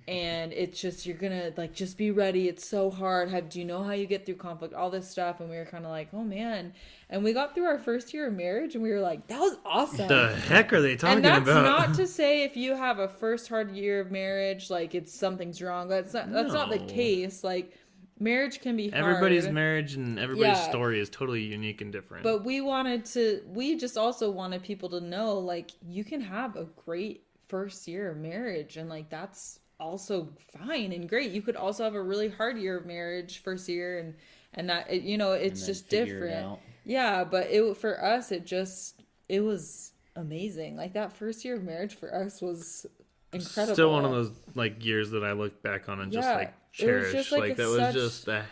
[0.07, 2.47] And it's just you're gonna like just be ready.
[2.47, 3.29] It's so hard.
[3.29, 4.73] How do you know how you get through conflict?
[4.73, 5.40] All this stuff.
[5.40, 6.75] And we were kind of like oh man.
[7.11, 9.57] And we got through our first year of marriage and we were like that was
[9.66, 10.07] awesome.
[10.07, 11.88] The heck are they talking and that's about?
[11.88, 15.61] not to say if you have a first hard year of marriage like it's something's
[15.61, 15.88] wrong.
[15.88, 17.42] That's not that's not the case.
[17.42, 17.77] Like
[18.20, 20.68] marriage can be hard Everybody's marriage and everybody's Yeah.
[20.68, 22.24] story is totally unique and different.
[22.24, 26.57] but we wanted to we just also wanted people to know like you can have
[26.57, 31.57] a great first year of marriage and like that's also fine and great you could
[31.57, 34.14] also have a really hard year of marriage first year and
[34.54, 36.61] and that it, you know it's then just figure it different out.
[36.85, 41.62] yeah but it for us it just it was amazing like that first year of
[41.62, 42.85] marriage for us was
[43.33, 46.35] incredible Still one of those like years that I look back on and just Yeah,
[46.35, 47.12] like it was cherish.
[47.12, 48.46] just, like like, a that was just that.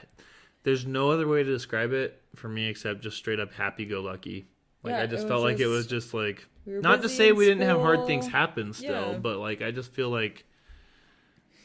[0.62, 4.00] There's no other way to describe it for me except just straight up happy go
[4.00, 4.48] lucky.
[4.83, 7.29] Like Yeah, I just was felt like it was just like we not to say
[7.29, 9.18] in we didn't have hard things happen still, Yeah.
[9.18, 10.44] but like I just feel like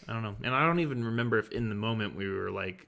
[0.08, 2.88] I don't know, and I don't even remember if in the moment we were like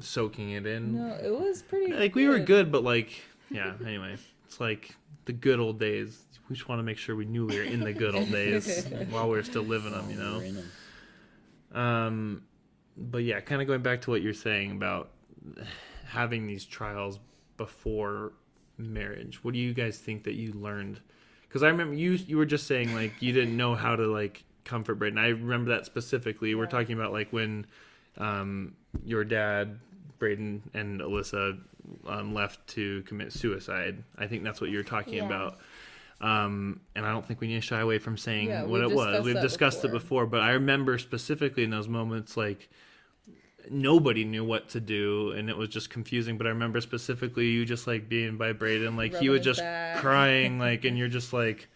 [0.00, 0.94] soaking it in.
[0.96, 3.74] no it was pretty like we were good, but like yeah.
[3.84, 6.22] Anyway, it's like the good old days.
[6.48, 8.86] We just want to make sure we knew we were in the good old days
[9.10, 10.10] while we are still living them.
[10.10, 10.38] You know.
[10.38, 10.56] We're in
[11.72, 11.80] 'em.
[11.80, 12.42] Um,
[13.00, 15.10] but yeah, kind of going back to what you're saying about
[16.06, 17.18] having these trials
[17.56, 18.32] before
[18.78, 19.42] marriage.
[19.44, 21.00] What do you guys think that you learned?
[21.48, 24.44] Because I remember you you were just saying like you didn't know how to like
[24.64, 25.18] comfort Braden.
[25.18, 26.54] I remember that specifically.
[26.54, 27.66] We're talking about like when
[28.18, 29.78] um, your dad,
[30.18, 31.58] Braden, and Alyssa
[32.06, 34.02] um, left to commit suicide.
[34.18, 35.26] I think that's what you're talking Yeah.
[35.26, 35.58] about.
[36.20, 38.90] Um, and I don't think we need to shy away from saying Yeah, what it
[38.90, 39.24] was.
[39.24, 40.24] We've discussed it before.
[40.24, 42.68] before, but I remember specifically in those moments like
[43.68, 47.64] nobody knew what to do and it was just confusing but i remember specifically you
[47.64, 49.98] just like being by braden like he was just back.
[49.98, 51.68] crying like and you're just like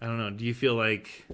[0.00, 1.26] i don't know do you feel like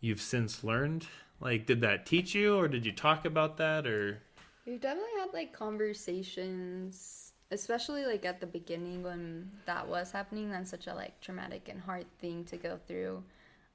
[0.00, 1.06] you've since learned
[1.40, 4.20] like did that teach you or did you talk about that or
[4.68, 10.50] We've definitely had like conversations, especially like at the beginning when that was happening.
[10.50, 13.22] That's such a like traumatic and hard thing to go through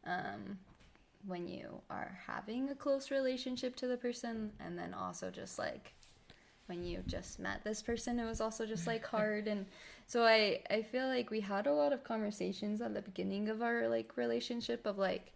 [0.06, 0.60] um,
[1.26, 5.94] when you are having a close relationship to the person, and then also just like
[6.68, 9.48] when you just met this person, it was also just like hard.
[9.48, 9.66] and
[10.08, 13.62] so I I feel like we had a lot of conversations at the beginning of
[13.62, 15.34] our like relationship of like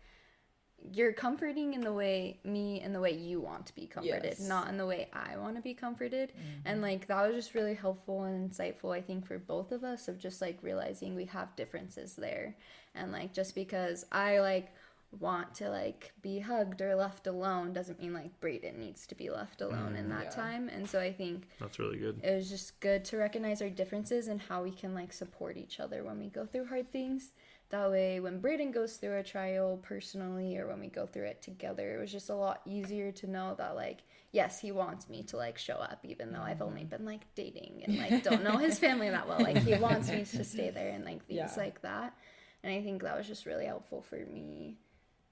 [0.93, 4.47] you're comforting in the way me in the way you want to be comforted Yes.
[4.47, 6.67] not in the way i want to be comforted mm-hmm.
[6.67, 10.07] and like that was just really helpful and insightful i think for both of us
[10.07, 12.55] of just like realizing we have differences there
[12.93, 14.71] and like just because i like
[15.19, 19.29] want to like be hugged or left alone doesn't mean like braden needs to be
[19.29, 20.29] left alone in mm, that yeah.
[20.29, 23.69] time and so i think that's really good it was just good to recognize our
[23.69, 27.31] differences and how we can like support each other when we go through hard things.
[27.69, 31.41] That way, when Braden goes through a trial personally or when we go through it
[31.41, 35.23] together, it was just a lot easier to know that like, yes, he wants me
[35.23, 36.89] to like show up, even though I've only mm.
[36.89, 39.39] been like dating and like don't know his family that well.
[39.41, 41.63] Like he wants me to stay there and like things Yeah.
[41.63, 42.15] like that.
[42.63, 44.77] And I think that was just really helpful for me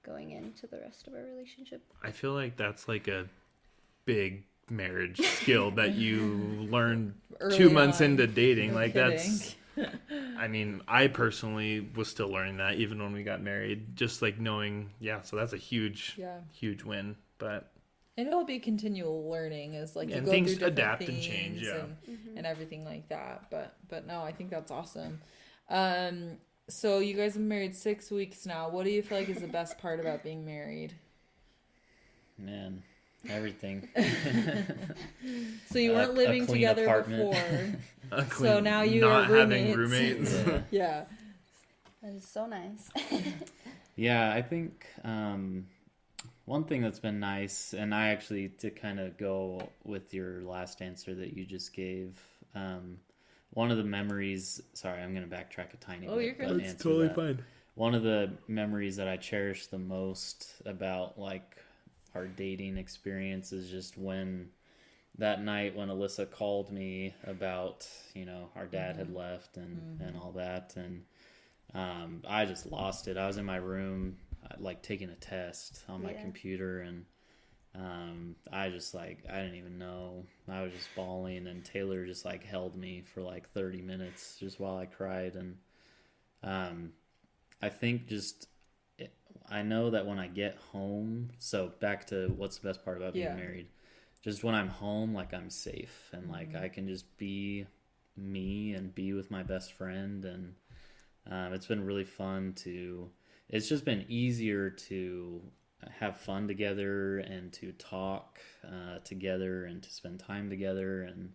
[0.06, 1.82] going into the rest of our relationship.
[2.02, 3.26] i feel like that's like a
[4.04, 8.12] big marriage skill that you learn Early two months on.
[8.12, 9.10] into dating No like kidding.
[9.10, 9.54] that's
[10.38, 13.94] I mean, I personally was still learning that even when we got married.
[13.94, 16.38] Just like knowing, yeah, so that's a huge, Yeah.
[16.50, 17.14] huge win.
[17.36, 17.70] But
[18.16, 21.60] And it'll be continual learning as like you And go things through adapt and change,
[21.62, 21.84] yeah.
[22.06, 23.50] and, and everything like that.
[23.50, 25.20] But but no, I think that's awesome.
[25.68, 26.38] Um,
[26.68, 28.68] So you guys have been married six weeks now.
[28.68, 30.94] What do you feel like is the best part about being married?
[32.38, 32.82] Man,
[33.28, 33.88] everything.
[35.68, 37.30] So you weren't a living clean together apartment.
[37.32, 38.18] before.
[38.18, 40.32] A So now you are not are having roommates.
[40.32, 40.46] roommates.
[40.46, 40.60] Yeah.
[40.70, 41.04] yeah.
[42.02, 42.88] That is so nice.
[43.96, 45.66] Yeah, I think um,
[46.44, 50.80] one thing that's been nice, and I actually to kind of go with your last
[50.82, 52.20] answer that you just gave.
[52.54, 52.98] Um,
[53.50, 54.60] one of the memories.
[54.74, 56.24] Sorry, I'm going to backtrack a tiny Oh, bit.
[56.24, 56.48] you're good.
[56.48, 57.38] but That's answer that.
[57.74, 61.56] One of the memories that I cherish the most about like
[62.14, 64.48] our dating experience is just when
[65.18, 70.16] that night when Alyssa called me about you know our dad had left and and
[70.16, 71.04] all that and
[71.74, 73.18] um, I just lost it.
[73.18, 76.22] I was in my room uh, like taking a test on my Yeah.
[76.22, 77.04] computer and
[77.76, 80.24] um, I just like I didn't even know.
[80.48, 84.60] I was just bawling and Taylor just like held me for like 30 minutes just
[84.60, 85.56] while I cried and
[86.42, 86.92] um,
[87.62, 88.48] I think just
[88.98, 89.12] it,
[89.50, 93.14] I know that when I get home, so back to what's the best part about
[93.14, 93.36] being Yeah.
[93.36, 93.68] married,
[94.22, 96.56] just when I'm home, like I'm safe and like Mm-hmm.
[96.56, 97.66] I can just be
[98.16, 100.54] me and be with my best friend, and
[101.30, 103.10] um, it's been really fun to.
[103.48, 105.42] It's just been easier to
[106.00, 111.32] have fun together and to talk uh, together and to spend time together and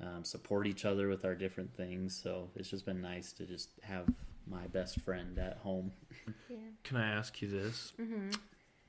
[0.00, 2.18] um, support each other with our different things.
[2.22, 4.06] So it's just been nice to just have
[4.46, 5.92] my best friend at home.
[6.48, 6.56] yeah.
[6.84, 7.92] Can I ask you this?
[7.96, 8.30] hmm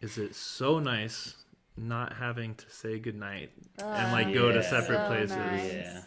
[0.02, 1.36] Is it so nice
[1.78, 5.38] not having to say goodnight Oh, and like go to separate so places?
[5.38, 5.72] nice.
[5.72, 6.02] Yeah.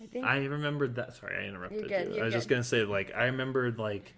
[0.00, 1.16] I think I remembered that.
[1.16, 2.14] Sorry, I interrupted You're good, you.
[2.14, 4.14] you're I was just gonna say, like, I remembered like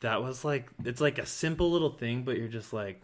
[0.00, 3.00] that was like it's like a simple little thing, but you're just like,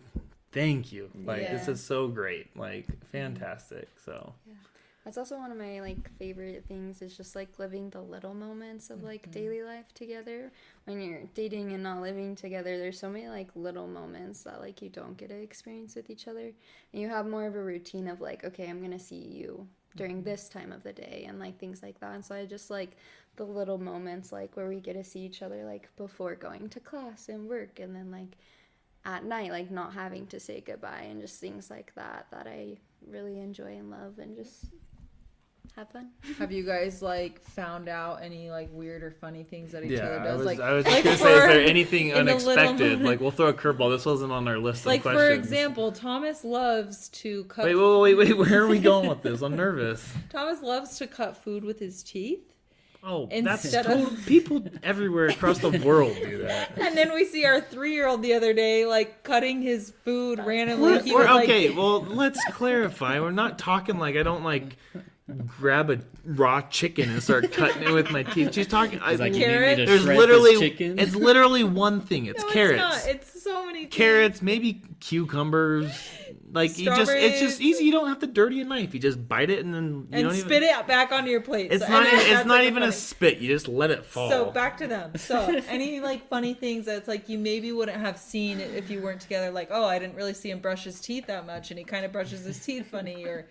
[0.52, 1.10] thank you.
[1.24, 2.56] Like this is so great.
[2.56, 3.88] Like fantastic.
[4.04, 4.54] So Yeah.
[5.04, 8.90] That's also one of my like favorite things is just like living the little moments
[8.90, 9.32] of like Mhm.
[9.32, 10.52] daily life together.
[10.84, 14.82] When you're dating and not living together, there's so many like little moments that like
[14.82, 16.52] you don't get to experience with each other.
[16.92, 20.22] And you have more of a routine of like, okay, I'm gonna see you during
[20.22, 22.14] this time of the day and like things like that.
[22.14, 22.96] And so I just like
[23.36, 26.80] the little moments like where we get to see each other like before going to
[26.80, 28.36] class and work and then like
[29.04, 32.76] at night like not having to say goodbye and just things like that that I
[33.06, 34.66] really enjoy and love and just
[35.76, 36.10] have fun.
[36.38, 40.04] Have you guys like found out any like weird or funny things that each yeah,
[40.04, 40.38] other I does?
[40.38, 43.02] was, like, I was just like gonna say, is there anything in the unexpected?
[43.02, 43.90] Like we'll throw a curveball.
[43.90, 47.64] This wasn't on our list like of for example, Thomas loves to cut.
[47.64, 48.38] Wait, wait, wait, wait.
[48.38, 49.42] Where are we going with this?
[49.42, 50.06] I'm nervous.
[50.30, 52.49] Thomas loves to cut food with his teeth.
[53.02, 56.76] Oh, Instead that's of- people everywhere across the world do that.
[56.78, 60.92] And then we see our three-year-old the other day, like cutting his food randomly.
[60.92, 63.18] We're, we're- would, like- okay, well, let's clarify.
[63.20, 64.76] We're not talking like I don't like
[65.46, 68.52] grab a raw chicken and start cutting it with my teeth.
[68.52, 68.98] She's talking.
[69.00, 69.76] I, He's like, you need me Carrot?
[69.78, 70.98] to there's literally chicken?
[70.98, 72.26] it's literally one thing.
[72.26, 73.14] It's No, carrots, It's, not.
[73.14, 73.94] it's so many things.
[73.94, 75.90] carrots, maybe cucumbers.
[76.52, 77.84] Like you just, it's just easy.
[77.84, 78.92] You don't have to dirty a knife.
[78.92, 80.80] You just bite it and then you and don't spit even.
[80.80, 81.70] it back onto your plate.
[81.72, 82.02] It's So- not.
[82.02, 83.38] and Even, that's, it's not like, even a funny- spit.
[83.38, 84.28] You just let it fall.
[84.30, 85.16] So back to them.
[85.16, 89.20] So any like funny things that's like you maybe wouldn't have seen if you weren't
[89.20, 89.50] together.
[89.50, 92.04] Like oh, I didn't really see him brush his teeth that much, and he kind
[92.04, 93.46] of brushes his teeth funny, or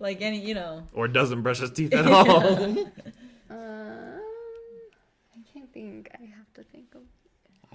[0.00, 0.86] like any you know.
[0.94, 2.30] or doesn't brush his teeth at all.
[2.50, 2.90] Um,
[3.50, 6.10] I can't think.
[6.14, 7.02] I have to think of.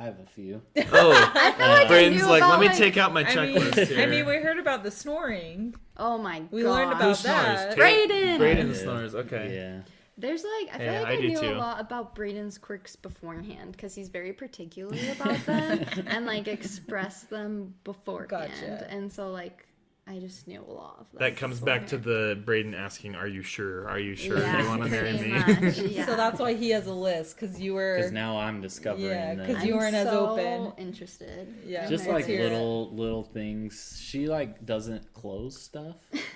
[0.04, 0.62] I have a few.
[0.78, 3.24] oh, I feel like I Braden's knew like, about, let me like- take out my
[3.24, 4.02] I mean, checklist here.
[4.02, 5.76] I mean, we heard about the snoring.
[5.96, 6.50] Oh my god.
[6.52, 6.72] We god.
[6.72, 7.36] learned Who about snores?
[7.38, 7.70] that.
[7.70, 8.38] Ta- Braden!
[8.38, 8.74] Braden Yeah.
[8.74, 9.16] snores.
[9.16, 9.56] Okay.
[9.56, 9.82] Yeah.
[10.18, 11.50] There's like I feel Yeah, like I I, do knew too.
[11.52, 17.24] a lot about Braden's quirks beforehand because he's very particular about them and like express
[17.24, 18.30] them beforehand.
[18.30, 18.92] Gotcha.
[18.92, 19.66] And so like
[20.06, 21.20] I just knew a lot of them.
[21.20, 23.88] That comes back to the Braden asking, "Are you sure?
[23.88, 26.06] Are you sure Yeah, you want to marry me?" much, yeah.
[26.06, 27.96] So that's why he has a list because you were.
[27.96, 29.48] Because now I'm discovering Yeah, that.
[29.48, 30.74] 'cause you I'm weren't as so open.
[30.78, 31.48] interested.
[31.66, 31.88] Yeah.
[31.88, 32.44] just like hear it.
[32.52, 33.98] little little things.
[34.04, 35.96] She like doesn't close stuff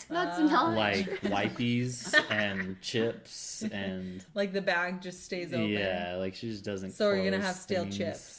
[0.10, 5.68] That's Uh, not like wipies and chips and like the bag just stays open.
[5.70, 6.92] yeah, like she just doesn't.
[6.94, 7.98] So we're gonna have stale things.
[7.98, 8.37] chips,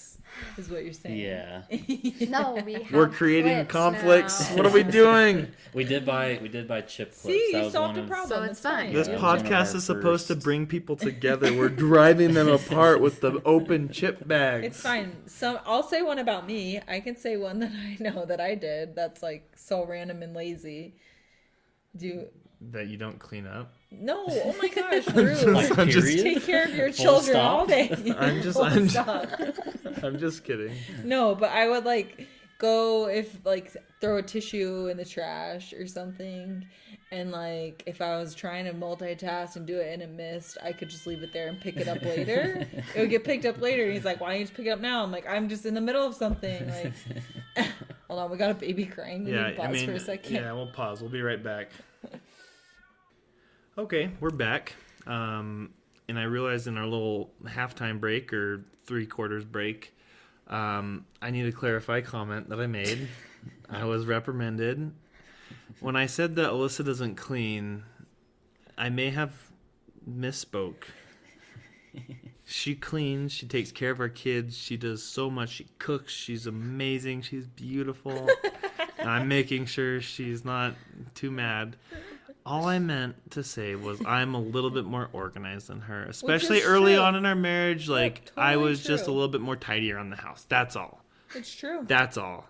[0.57, 1.17] is what you're saying.
[1.19, 1.63] Yeah,
[2.29, 4.51] No, we have We're creating clips conflicts.
[4.51, 4.57] now.
[4.57, 5.49] What are we doing?
[5.75, 7.23] we did buy we did buy chip clips.
[7.23, 8.29] See, that you was solved one a of, problem.
[8.29, 8.93] So it's it's fine.
[8.93, 8.93] fine.
[8.93, 11.53] This Yeah, it was one of podcast our is supposed to bring people together.
[11.55, 14.67] We're driving them apart with the open chip bags.
[14.67, 15.17] It's fine.
[15.27, 16.81] So I'll say one about me.
[16.89, 18.95] I can say one that I know that I did.
[18.95, 20.95] That's like so random and lazy.
[21.97, 22.29] Do you,
[22.61, 23.73] That you don't clean up.
[23.91, 24.25] No?
[24.29, 25.79] Oh my gosh, Like, rude.
[25.79, 27.51] I'm just- Take care of your children stop?
[27.61, 27.91] all day.
[28.19, 30.73] I'm just- I'm just- I'm just kidding.
[31.05, 32.27] No, but I would like
[32.59, 36.65] go if like throw a tissue in the trash or something,
[37.11, 40.73] And like if I was trying to multitask and do it and it missed, I
[40.73, 42.67] could just leave it there and pick it up later.
[42.95, 43.85] it would get picked up later.
[43.85, 45.65] And he's like, "Why don't you just pick it up now?" I'm like, "I'm just
[45.67, 46.93] in the middle of something." Like,
[48.09, 49.25] hold on, we got a baby crying.
[49.25, 50.35] We need Yeah, to pause I mean, for a second.
[50.35, 51.01] yeah, we'll pause.
[51.01, 51.71] We'll be right back.
[53.79, 54.75] Okay, we're back.
[55.07, 55.71] Um,
[56.09, 59.95] and I realized in our little halftime break or three quarters break,
[60.49, 63.07] um, I need to clarify a comment that I made.
[63.71, 64.91] I was reprimanded
[65.79, 67.85] when I said that Alyssa doesn't clean.
[68.77, 69.33] I may have
[70.11, 70.83] misspoke.
[72.45, 73.31] She cleans.
[73.31, 74.59] She takes care of our kids.
[74.59, 75.51] She does so much.
[75.51, 76.13] She cooks.
[76.13, 77.23] She's amazing.
[77.23, 78.29] She's beautiful.
[79.05, 80.75] I'm making sure she's not
[81.15, 81.77] too mad.
[82.49, 86.63] All I meant to say was I'm a little bit more organized than her, especially
[86.63, 87.03] early true.
[87.03, 87.89] on in our marriage.
[87.89, 90.47] Like I totally was just a little bit more tidy around the house.
[90.49, 91.05] That's all.
[91.35, 92.47] It's true, That's all.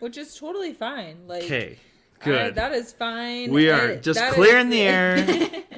[0.00, 1.26] which is totally fine.
[1.26, 1.78] Like, Okay.
[2.20, 2.54] I- Good.
[2.56, 3.50] that is fine.
[3.52, 5.64] We are And just clearing is- the air.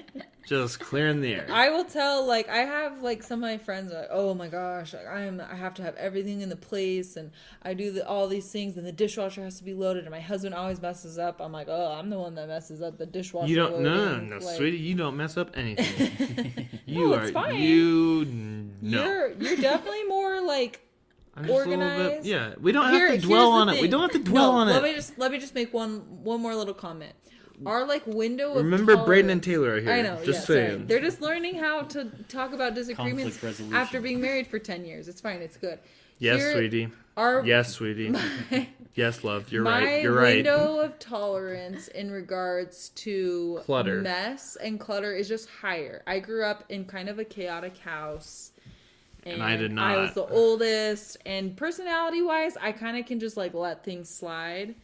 [0.50, 1.46] just clearing the air.
[1.48, 4.48] I will tell like I have like some of my friends are like, oh my
[4.48, 7.30] gosh, like I am I have to have everything in the place and
[7.62, 10.18] I do the, all these things and the dishwasher has to be loaded and my
[10.20, 11.40] husband always messes up.
[11.40, 13.48] I'm like, oh, I'm the one that messes up the dishwasher.
[13.48, 14.78] You don't no no no, Like, sweetie.
[14.78, 16.68] You don't mess up anything.
[16.86, 17.54] you No, are fine.
[17.54, 18.24] you
[18.82, 19.04] no.
[19.04, 20.80] You're you're definitely more like
[21.36, 22.26] I'm just a little bit- organized.
[22.26, 23.80] yeah, we don't Here- have to dwell on it.
[23.80, 24.82] We don't have to dwell No, on Let it.
[24.82, 27.12] me just let me just make one one more little comment.
[27.66, 28.50] Our like window.
[28.52, 29.92] Of Remember, Braden and Taylor are here.
[29.92, 30.16] I know.
[30.24, 30.70] Just yeah, saying.
[30.70, 30.82] Sorry.
[30.86, 33.38] They're just learning how to talk about disagreements
[33.72, 35.08] after being married for ten years.
[35.08, 35.40] It's fine.
[35.42, 35.78] It's good.
[36.18, 36.88] yes, Here- sweetie.
[37.16, 38.14] Our Yes, sweetie.
[38.94, 39.52] yes, love.
[39.52, 40.02] You're right.
[40.02, 40.44] You're right.
[40.44, 44.00] My window of tolerance in regards to Clutter.
[44.00, 46.02] mess and clutter is just higher.
[46.06, 48.52] I grew up in kind of a chaotic house.
[49.26, 49.90] And I did not.
[49.90, 54.08] I was the oldest, and personality wise, I kind of can just like let things
[54.08, 54.74] slide,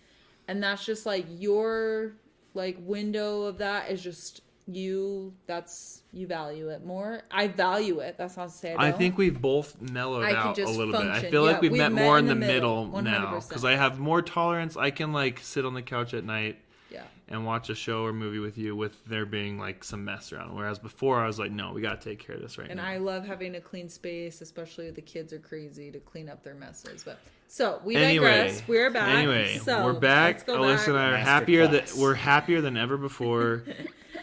[0.47, 2.12] and that's just like your
[2.57, 5.34] like window of that is just you.
[5.46, 7.22] That's you value it more.
[7.30, 8.16] I value it.
[8.18, 11.02] That's not to say I I think we've both mellowed I out a little bit.
[11.02, 13.64] I feel Yeah, like we've we've met met more in the middle, middle, now because
[13.64, 14.76] I have more tolerance.
[14.76, 16.59] I can like sit on the couch at night
[16.90, 17.04] yeah.
[17.28, 20.54] and watch a show or movie with you with there being like some mess around.
[20.54, 22.86] Whereas before I was like, no, we gotta take care of this right And now.
[22.86, 26.54] I love having a clean space, especially the kids are crazy to clean up their
[26.54, 27.04] messes.
[27.04, 27.18] But
[27.49, 28.62] so we anyway, digress.
[28.68, 29.14] We're back.
[29.16, 30.34] Anyway, so, we're back.
[30.36, 31.97] let's go Alyssa and I are happier than class.
[31.97, 33.64] we're happier than ever before.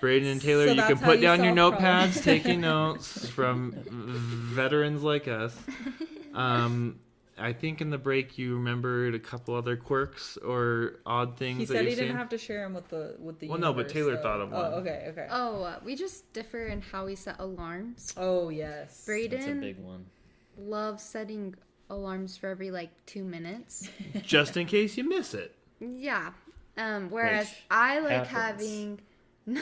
[0.02, 3.72] Braden and Taylor, So you can put you down your notepads, taking notes from
[4.54, 5.56] veterans like us.
[6.34, 7.00] Um,
[7.38, 11.66] I think in the break you remembered a couple other quirks or odd things He
[11.66, 12.18] that said you've he didn't seen.
[12.18, 13.50] have to share them with the with the.
[13.50, 14.66] Well, no, but Taylor so- thought of one.
[14.66, 15.28] Oh, okay, okay.
[15.30, 18.16] Oh, uh, we just differ in how we set alarms.
[18.18, 19.04] Oh yes.
[19.06, 20.06] Braden That's a big one.
[20.58, 21.54] loves setting
[21.90, 23.90] alarms for every like two minutes.
[24.24, 25.56] Just in case you miss it.
[25.80, 26.32] Yeah.
[26.78, 29.00] Um, whereas Which I like happens.
[29.48, 29.62] having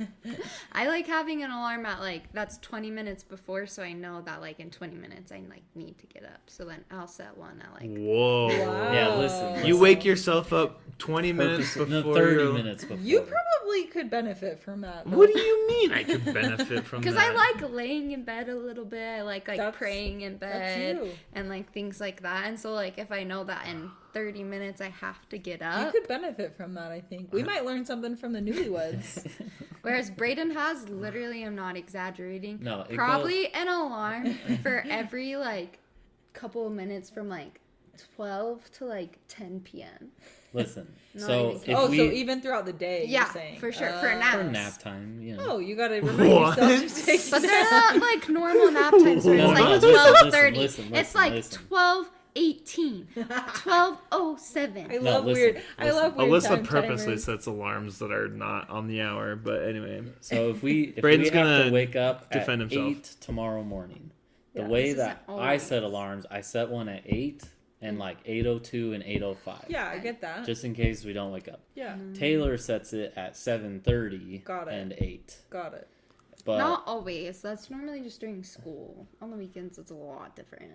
[0.72, 4.40] I like having an alarm at like that's 20 minutes before so I know that
[4.40, 6.40] like in 20 minutes I like need to get up.
[6.46, 8.48] So then I'll set one at like Whoa.
[8.48, 8.92] Wow.
[8.92, 13.04] Yeah, listen, You wake yourself up 20 minutes before no, 30 you're- minutes before.
[13.04, 15.04] You probably could benefit from that.
[15.04, 15.16] though.
[15.16, 17.02] What do you mean I could benefit from it?
[17.04, 17.16] Because?
[17.16, 19.06] I like laying in bed a little bit.
[19.06, 22.46] I like like That's- praying in bed and like things like that.
[22.46, 25.86] And so like if I know that in 30 minutes I have to get up.
[25.86, 26.90] You could benefit from that.
[26.92, 29.28] I think we might learn something from the newlyweds.
[29.82, 32.58] Whereas Braden has literally, I'm not exaggerating.
[32.62, 35.78] No, it probably an alarm for every like
[36.32, 37.60] couple of minutes from like
[38.16, 40.10] 12 to like 10 p.m.
[40.52, 43.72] Listen, Not so if oh, we so even throughout the day, Yeah, you're saying for
[43.72, 44.36] sure, for Uh, naps.
[44.36, 45.44] for nap time, you know.
[45.46, 46.58] Oh, you gotta remind What?
[46.58, 49.90] yourself to take But they're not like normal nap times where it's no, like listen,
[49.90, 50.58] twelve listen, thirty.
[50.58, 51.62] listen, It's like listen.
[51.68, 53.08] twelve eighteen,
[53.54, 55.02] twelve oh I seven.
[55.02, 55.62] love listen, weird.
[55.78, 57.24] I love weird Alyssa time purposely timers.
[57.24, 60.02] sets alarms that are not on the hour, but anyway.
[60.20, 62.90] So if we if Braden's we gonna to wake up defend at himself.
[62.90, 64.10] eight tomorrow morning,
[64.54, 67.44] the Yeah, way that I set alarms, I set one at eight
[67.82, 68.00] and mm.
[68.00, 69.64] like eight oh two and eight oh five.
[69.68, 70.44] Yeah, I get that.
[70.46, 71.60] Just in case we don't wake up.
[71.74, 72.12] yeah, mm-hmm.
[72.14, 74.74] Taylor sets it at seven thirty Got it.
[74.74, 75.36] and eight.
[75.50, 75.88] got it.
[76.44, 77.42] But Not always.
[77.42, 79.06] That's normally just during school.
[79.20, 80.70] On the weekends, it's a lot different.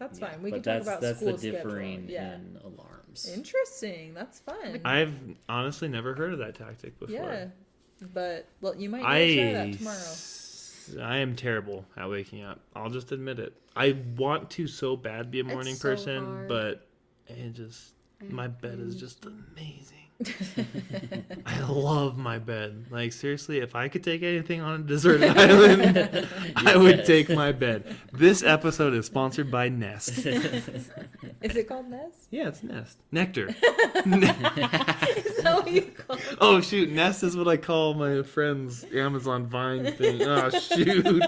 [0.00, 0.42] That's yeah, fine.
[0.42, 2.12] We but can talk about that's school the differing schedule.
[2.14, 3.30] Yeah, in alarms.
[3.32, 4.14] interesting.
[4.14, 4.80] That's fun.
[4.84, 5.14] I've
[5.48, 7.14] honestly never heard of that tactic before.
[7.14, 7.46] yeah,
[8.12, 9.96] but well, you might need to try I that tomorrow.
[9.96, 12.60] s- I am terrible at waking up.
[12.74, 13.52] I'll just admit it.
[13.76, 16.48] I want to so bad be a morning so person, hard.
[16.48, 16.88] but
[17.28, 17.92] it just
[18.28, 19.99] my bed is just amazing.
[21.46, 22.86] I love my bed.
[22.90, 27.52] Like seriously, if I could take anything on a deserted island, I would take my
[27.52, 27.96] bed.
[28.12, 30.18] This episode is sponsored by Nest.
[30.26, 32.28] Is it called Nest?
[32.30, 32.98] Yeah, it's Nest.
[33.10, 33.48] Nectar.
[33.48, 36.38] Is that what you call it?
[36.40, 40.22] Oh shoot, Nest is what I call my friend's Amazon Vine thing.
[40.22, 41.22] Oh shoot.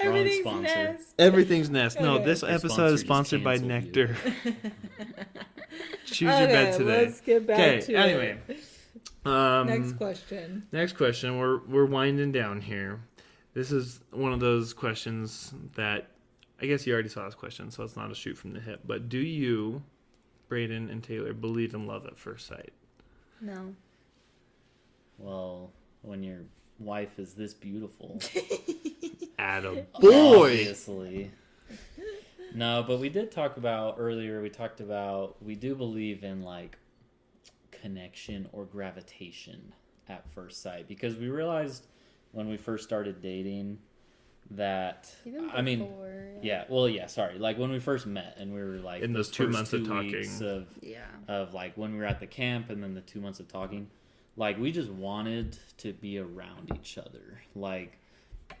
[0.00, 0.62] Everything's sponsor.
[0.62, 1.14] Nest.
[1.18, 2.00] Everything's Nest.
[2.00, 2.24] No, Okay.
[2.24, 4.06] this Your episode is sponsored by canceled you.
[4.08, 4.16] Nectar.
[6.06, 7.04] Choose your bed Okay, today.
[7.06, 8.38] Let's get back Okay, to anyway.
[8.48, 8.60] it.
[9.26, 10.66] Um, Next question.
[10.72, 11.38] Next question.
[11.38, 13.00] We're we're winding down here.
[13.54, 16.10] This is one of those questions that
[16.62, 18.80] I guess you already saw this question, so it's not a shoot from the hip.
[18.86, 19.82] But do you,
[20.48, 22.72] Braden and Taylor, believe in love at first sight?
[23.40, 23.74] No.
[25.18, 26.40] Well, when your
[26.78, 28.20] wife is this beautiful,
[29.38, 30.50] Adam, boy.
[30.52, 31.30] obviously.
[32.54, 34.40] No, but we did talk about earlier.
[34.40, 36.78] We talked about we do believe in like
[37.70, 39.72] connection or gravitation
[40.08, 41.86] at first sight because we realized
[42.32, 43.78] when we first started dating
[44.52, 45.88] that Even I mean
[46.42, 49.30] yeah well yeah sorry like when we first met and we were like In those
[49.30, 50.24] two months of talking.
[50.42, 51.00] of Yeah.
[51.28, 53.88] of like when we were at the camp and then the two months of talking
[54.36, 57.98] like we just wanted to be around each other like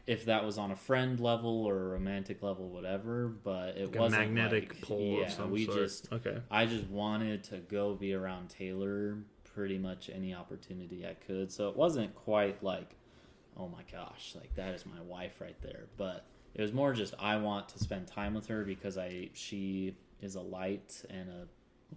[0.06, 4.00] if that was on a friend level or a romantic level whatever but it Like
[4.00, 5.78] wasn't magnetic like, pull yeah of some we sort.
[5.78, 6.38] just okay.
[6.50, 9.18] i just wanted to go be around taylor
[9.54, 12.96] pretty much any opportunity i could so it wasn't quite like
[13.56, 17.14] oh my gosh like that is my wife right there but it was more just
[17.18, 21.46] i want to spend time with her because i she is a light and a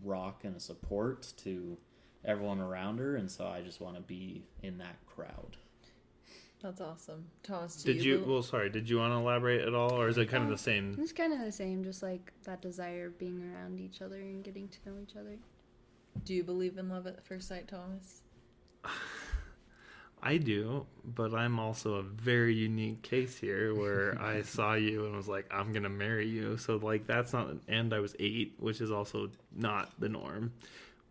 [0.03, 1.77] rock and a support to
[2.26, 5.57] everyone around her and so i just want to be in that crowd
[6.61, 7.24] That's awesome.
[7.41, 8.17] Thomas, do Did you?
[8.20, 8.70] bel- Well, sorry.
[8.70, 10.97] Did you want to elaborate at all, or is it kind of the uh, same?
[10.99, 14.43] It's kind of the same, just like that desire of being around each other and
[14.43, 15.38] getting to know each other.
[16.26, 18.24] do you believe in love at first sight, Thomas?
[20.22, 25.15] I do, but I'm also a very unique case here where I saw you and
[25.15, 26.57] was like, I'm gonna marry you.
[26.57, 30.51] So like that's not and I was eight, which is also not the norm.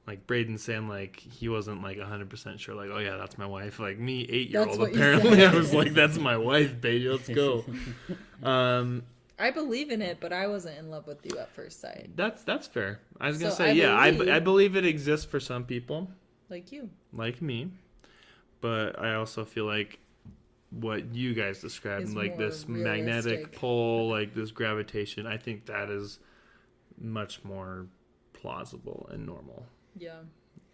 [0.09, 3.45] Like Braden saying like he wasn't like hundred percent sure, like, oh yeah, that's my
[3.45, 3.79] wife.
[3.79, 5.45] Like me, eight year old apparently.
[5.45, 7.65] I was like, That's my wife, baby, let's go.
[8.43, 9.03] um
[9.39, 12.43] I believe in it, but I wasn't in love with you at first sight, that's
[12.43, 13.01] that's fair.
[13.21, 15.65] I was gonna So say, I yeah, I, believe- I believe it exists for some
[15.65, 16.09] people.
[16.49, 16.89] like you.
[17.13, 17.71] like me,
[18.63, 19.99] but I also feel like
[20.71, 23.61] what you guys described, like more this magnetic realistic.
[23.61, 26.19] pull, like this gravitation, I think that is
[26.99, 27.87] much more
[28.33, 29.67] plausible and normal.
[29.99, 30.21] Yeah.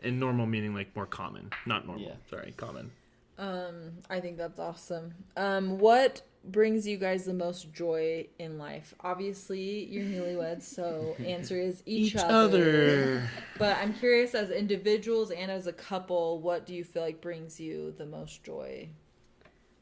[0.03, 2.05] And normal meaning like more common, not normal.
[2.05, 2.15] Yeah.
[2.31, 2.91] Sorry, common.
[3.39, 5.15] Um, I think that's awesome.
[5.37, 8.95] Um, what brings you guys the most joy in life?
[9.01, 13.29] Obviously, you're newlyweds, so answer is each, other.
[13.59, 17.59] But I'm curious, as individuals and as a couple, what do you feel like brings
[17.59, 18.89] you the most joy?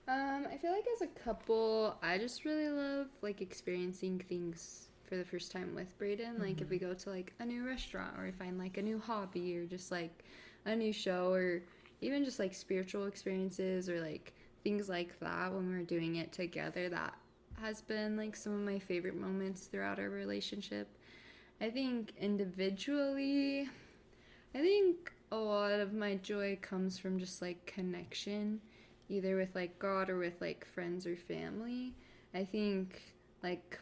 [0.08, 5.18] Um, I feel like as a couple, I just really love like experiencing things for
[5.18, 6.38] the first time with Braden.
[6.38, 6.88] Like if we mm-hmm.
[6.88, 9.92] go to like a new restaurant or we find like a new hobby or just
[9.92, 10.24] like
[10.64, 11.60] a new show or
[12.00, 14.32] even just like spiritual experiences or like
[14.64, 17.12] things like that when we're doing it together that
[17.60, 20.88] has been like some of my favorite moments throughout our relationship.
[21.60, 23.68] I think individually,
[24.54, 28.62] I think a lot of my joy comes from just like connection,
[29.10, 31.92] either with like God or with like friends or family.
[32.32, 33.02] I think
[33.42, 33.78] like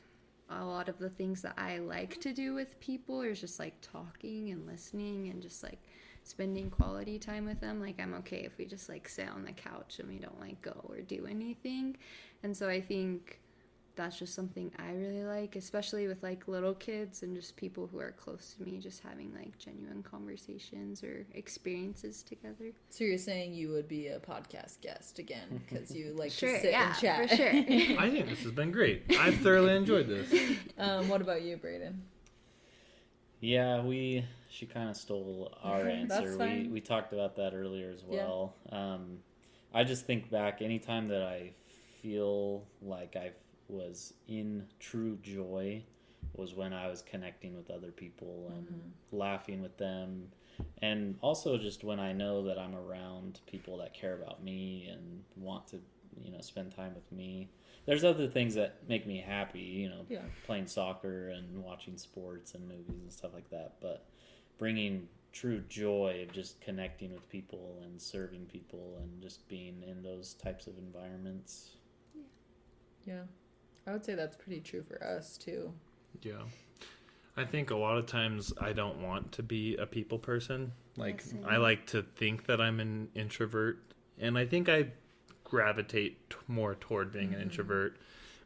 [0.51, 3.75] a lot of the things that I like to do with people is just like
[3.81, 5.79] talking and listening and just like
[6.25, 7.81] spending quality time with them.
[7.81, 10.61] Like I'm okay if we just like sit on the couch and we don't like
[10.63, 11.97] go or do anything.
[12.43, 13.41] And so I think
[14.01, 18.01] that's just something I really like, especially with like little kids and just people who
[18.01, 22.73] are close to me, just having like genuine conversations or experiences together.
[22.89, 26.61] So you're saying you would be a podcast guest again because you like Sure, to
[26.61, 27.29] sit yeah, and chat.
[27.31, 27.49] for sure.
[27.99, 29.05] I think this has been great.
[29.19, 30.33] I've thoroughly enjoyed this.
[30.79, 32.03] um, what about you, Braden?
[33.41, 36.37] Yeah, we she kind of stole our answer.
[36.39, 38.17] We we talked about that earlier as Yeah.
[38.25, 38.55] well.
[38.71, 39.19] Um,
[39.75, 41.53] I just think back anytime that I
[42.03, 43.33] feel like I
[43.71, 45.83] was in true joy
[46.35, 49.17] was when I was connecting with other people and Mm-hmm.
[49.17, 50.29] laughing with them.
[50.83, 55.25] And also just when I know that I'm around people that care about me and
[55.37, 55.81] want to,
[56.23, 57.49] you know, spend time with me.
[57.87, 60.23] There's other things that make me happy, you know, Yeah.
[60.45, 63.77] playing soccer and watching sports and movies and stuff like that.
[63.81, 64.07] But
[64.59, 70.03] bringing true joy of just connecting with people and serving people and just being in
[70.03, 71.77] those types of environments.
[73.07, 73.23] Yeah.
[73.91, 75.73] I would say that's pretty true for us too.
[76.23, 76.43] Yeah.
[77.37, 80.71] I think a lot of times I don't want to be a people person.
[80.97, 81.45] Like same.
[81.45, 83.79] I like to think that I'm an introvert,
[84.21, 84.89] and I think I
[85.43, 87.43] gravitate t- more toward being an mm-hmm.
[87.43, 87.97] introvert.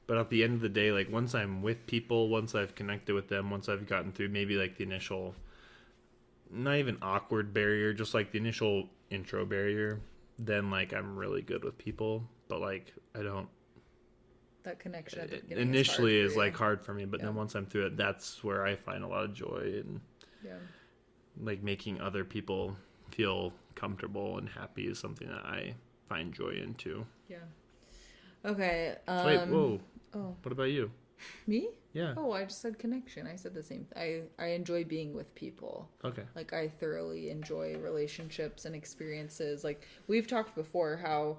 [0.07, 3.15] But at the end of the day, like once I'm with people, once I've connected
[3.15, 5.35] with them, once I've gotten through maybe like the initial,
[6.51, 10.01] not even awkward barrier, just like the initial intro barrier,
[10.39, 12.23] then like I'm really good with people.
[12.49, 13.49] But like I don't
[14.65, 17.55] That connection at the beginning initially hard is like hard for me, but then once
[17.55, 20.01] I'm through it, that's where I find a lot of joy and
[20.43, 20.57] Yeah.
[21.41, 22.77] like making other people
[23.11, 25.75] feel comfortable and happy is something that I
[26.09, 27.07] find joy in too.
[27.29, 27.39] Yeah.
[28.45, 28.97] Okay.
[29.07, 29.81] Um, Wait, whoa,
[30.15, 30.91] Oh, what about you?
[31.47, 31.69] me?
[31.93, 33.27] Yeah, Oh, I just said connection.
[33.27, 33.87] I said the same.
[33.95, 35.89] I I enjoy being with people.
[36.05, 36.25] okay.
[36.35, 39.63] Like I thoroughly enjoy relationships and experiences.
[39.63, 41.39] Like we've talked before how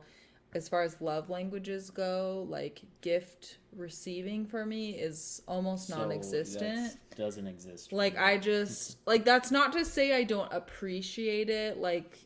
[0.55, 6.97] as far as love languages go, like gift receiving for me is almost So non-existent.
[7.15, 7.91] doesn't exist.
[7.93, 8.19] Like me.
[8.19, 11.77] I just like that's not to say I don't appreciate it.
[11.77, 12.17] Like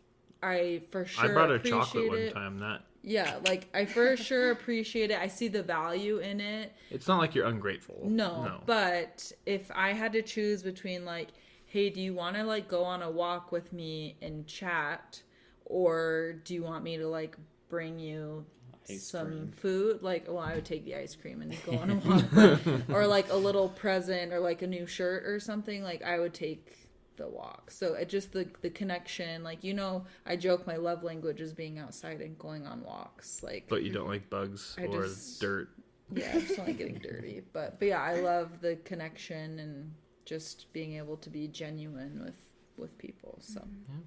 [0.42, 2.60] I for sure I brought a appreciate chocolate one time.
[2.60, 5.20] That Yeah, like I for sure appreciate it.
[5.20, 6.72] I see the value in it.
[6.92, 8.00] it's not like you're ungrateful.
[8.04, 8.62] No, no.
[8.68, 11.30] but if I had to choose between like,
[11.66, 15.24] hey, do you want to like go on a walk with me and chat,
[15.66, 17.36] or do you want me to like
[17.70, 18.46] bring you
[18.90, 19.52] Ice some cream.
[19.56, 20.04] food?
[20.04, 21.96] Like, well, I would take the ice cream and go on a
[22.66, 25.84] walk, or like a little present, or like a new shirt or something.
[25.84, 27.70] Like, I would take the walk.
[27.70, 29.44] So it just the the connection.
[29.44, 33.44] Like, you know, I joke my love language is being outside and going on walks.
[33.44, 35.70] Like, but you don't like bugs I or just- dirt.
[36.12, 37.44] yeah, I just don't like getting dirty.
[37.54, 39.94] But but yeah, I love the connection and
[40.26, 42.42] just being able to be genuine with
[42.78, 43.38] with people.
[43.42, 44.00] So mm-hmm.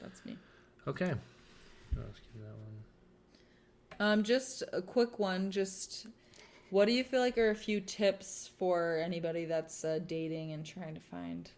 [0.00, 0.36] that's me.
[0.86, 1.14] Okay.
[1.92, 2.84] You that one.
[4.00, 5.50] Um, just a quick one.
[5.50, 6.06] Just
[6.70, 10.64] what do you feel like are a few tips for anybody that's uh, dating and
[10.64, 11.50] trying to find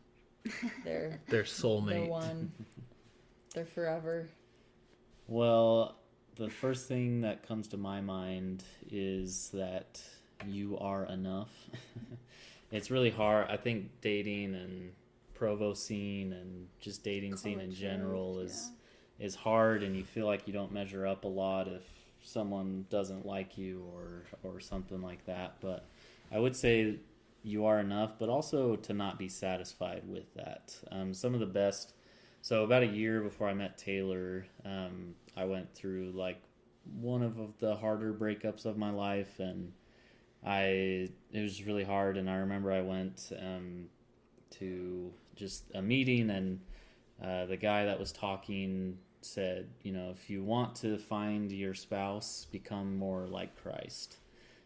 [0.85, 2.09] their Their their soulmate.
[2.09, 2.51] one,
[3.55, 4.29] their forever?
[5.29, 5.97] Well,
[6.35, 10.03] the first thing that comes to my mind is that
[10.49, 11.51] you are enough.
[12.73, 13.47] it's really hard.
[13.49, 14.91] I think dating and
[15.35, 18.71] Provo scene and just dating scene in general life, is
[19.21, 21.83] is hard, and you feel like you don't measure up a lot if
[22.23, 25.57] someone doesn't like you or or something like that.
[25.61, 25.87] But
[26.31, 26.97] I would say
[27.43, 30.77] you are enough, but also to not be satisfied with that.
[30.91, 31.95] Um, some of the best.
[32.41, 36.43] So about a year before I met Taylor, um, I went through like
[37.01, 39.73] one of the harder breakups of my life, and
[40.45, 42.17] I it was really hard.
[42.17, 43.87] And I remember I went um,
[44.59, 46.61] to just a meeting, and
[47.23, 51.75] uh, the guy that was talking said, you know, if you want to find your
[51.75, 54.17] spouse, become more like Christ.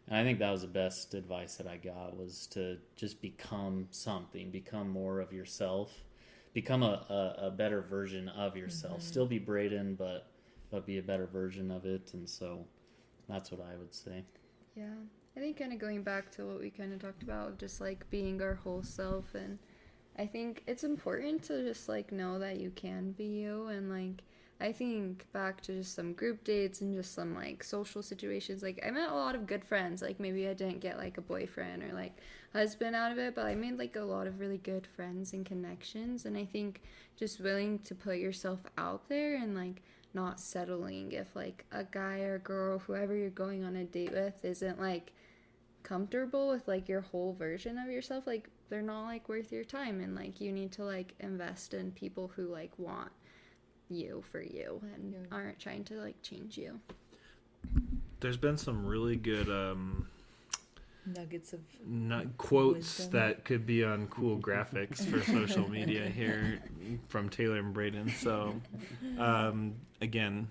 [0.09, 3.88] And I think that was the best advice that I got was to just become
[3.90, 6.04] something, become more of yourself,
[6.52, 7.04] become a,
[7.40, 8.98] a, a better version of yourself.
[8.98, 9.09] Mm-hmm.
[9.09, 10.28] Still be Braden, but
[10.70, 12.11] but be a better version of it.
[12.12, 12.64] And so
[13.28, 14.24] that's what I would say.
[14.74, 14.94] Yeah.
[15.36, 18.09] I think kind of going back to what we kind of talked about, just like
[18.11, 19.34] being our whole self.
[19.34, 19.59] And
[20.18, 23.66] I think it's important to just like know that you can be you.
[23.66, 24.22] And like,
[24.61, 28.62] I think back to just some group dates and just some like social situations.
[28.62, 30.00] Like, I met a lot of good friends.
[30.00, 32.16] Like, maybe I didn't get like a boyfriend or like
[32.52, 35.44] husband out of it, but I made like a lot of really good friends and
[35.44, 36.24] connections.
[36.24, 36.80] And I think
[37.16, 39.82] just willing to put yourself out there and like,
[40.16, 44.44] not settling if like a guy or girl whoever you're going on a date with
[44.44, 45.12] isn't like
[45.82, 50.00] comfortable with like your whole version of yourself like they're not like worth your time
[50.00, 53.12] and like you need to like invest in people who like want
[53.89, 55.18] you for you and Yeah.
[55.37, 56.80] aren't trying to like change you
[58.20, 60.07] There's been some really good um,
[61.05, 63.11] Nuggets of not quotes Wisdom.
[63.12, 66.59] that could be on cool graphics for social media here
[67.09, 68.09] from Taylor and Braden.
[68.11, 68.61] So,
[69.18, 70.49] um, again,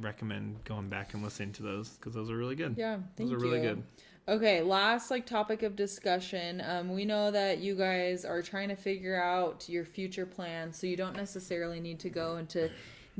[0.00, 2.74] recommend going back and listening to those because those are really good.
[2.76, 2.96] yeah.
[3.16, 3.82] Thank those are really good.
[4.28, 6.62] Okay, last like topic of discussion.
[6.64, 10.86] Um, we know that you guys are trying to figure out your future plans, so
[10.86, 12.70] you don't necessarily need to go into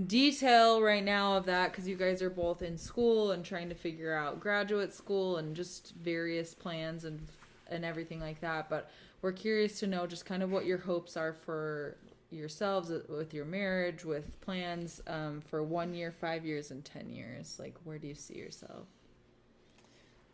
[0.06, 3.74] detail right now of that because you guys are both in school and trying to
[3.74, 7.26] figure out graduate school and just various plans and
[7.68, 8.70] and everything like that.
[8.70, 8.88] But
[9.22, 11.96] we're curious to know just kind of what your hopes are for
[12.30, 17.10] yourselves uh, with your marriage, with plans um, for one year, five years, and ten
[17.10, 17.56] years.
[17.58, 18.86] Like, where do you see yourself?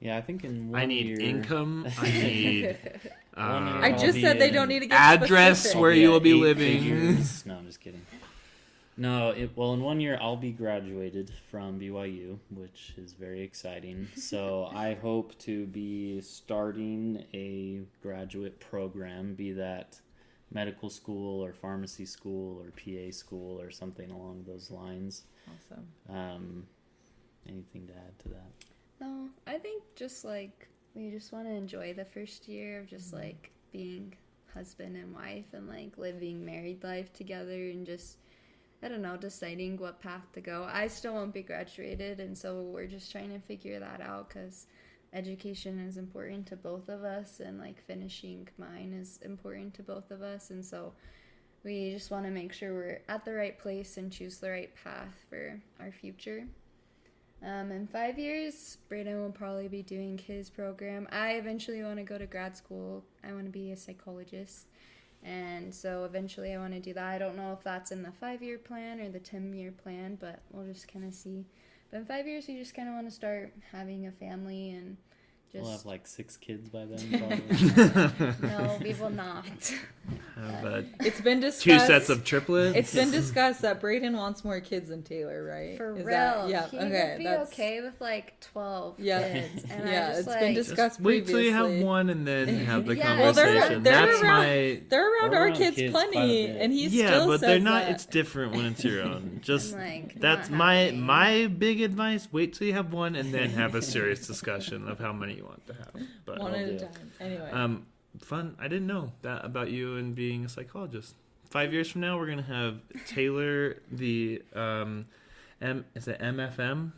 [0.00, 1.86] Yeah, I think in one I need year, income.
[1.98, 2.76] I need.
[3.36, 5.80] Uh, I just said they don't need to get address specific.
[5.80, 6.80] where I'll you will be living.
[6.80, 7.46] figures.
[7.46, 8.04] No, I'm just kidding.
[8.96, 14.08] No, it, well, in one year I'll be graduated from BYU, which is very exciting.
[14.16, 20.00] So I hope to be starting a graduate program, be that
[20.50, 25.22] medical school or pharmacy school or PA school or something along those lines.
[25.46, 25.86] Awesome.
[26.08, 26.66] Um,
[27.48, 28.50] anything to add to that?
[29.00, 33.08] No, I think just like we just want to enjoy the first year of just
[33.08, 33.24] mm-hmm.
[33.24, 34.14] like being
[34.52, 38.18] husband and wife and like living married life together and just
[38.82, 40.68] I don't know, deciding what path to go.
[40.72, 44.68] I still won't be graduated, and so we're just trying to figure that out because
[45.12, 50.12] education is important to both of us, and like finishing mine is important to both
[50.12, 50.92] of us, and so
[51.64, 54.72] we just want to make sure we're at the right place and choose the right
[54.84, 56.46] path for our future.
[57.42, 61.06] Um, in five years, Braden will probably be doing his program.
[61.12, 63.04] I eventually want to go to grad school.
[63.22, 64.66] I want to be a psychologist.
[65.22, 67.06] And so eventually I want to do that.
[67.06, 70.16] I don't know if that's in the five year plan or the 10 year plan,
[70.20, 71.44] but we'll just kind of see.
[71.90, 74.96] But in five years, we just kind of want to start having a family and
[75.52, 75.62] just.
[75.62, 77.18] We'll have like six kids by then,
[78.38, 78.48] probably.
[78.48, 79.44] no, we will not.
[80.36, 81.62] Have, uh, It's been discussed.
[81.64, 82.76] two sets of triplets.
[82.76, 85.76] It's been discussed that Braden wants more kids than Taylor, right?
[85.76, 86.06] For Is real.
[86.16, 86.66] that- yeah.
[86.68, 87.08] he okay.
[87.12, 89.32] would be that's okay with like 12 Yeah.
[89.32, 89.64] kids.
[89.70, 92.26] And Yeah, I just it's like, been discussed Just wait till you have one and
[92.26, 93.20] then have the Yeah.
[93.20, 93.82] Well, they're- conversation.
[93.82, 97.26] they're That's around- my They're around We're our kids, kids plenty, and he's yeah, still
[97.26, 97.82] but they're not.
[97.84, 97.90] that.
[97.92, 99.40] It's different when it's your own.
[99.42, 101.02] Just like, that's my happening.
[101.02, 102.28] my big advice.
[102.32, 105.44] Wait till you have one and then have a serious discussion of how many you
[105.44, 105.90] want to have.
[106.26, 107.12] But one I'll at a time.
[107.20, 107.86] Anyway, um,
[108.20, 108.56] fun.
[108.58, 111.14] I didn't know that about you and being a psychologist.
[111.48, 115.06] Five years from now, we're gonna have Taylor, the um,
[115.62, 116.92] M is it MFM?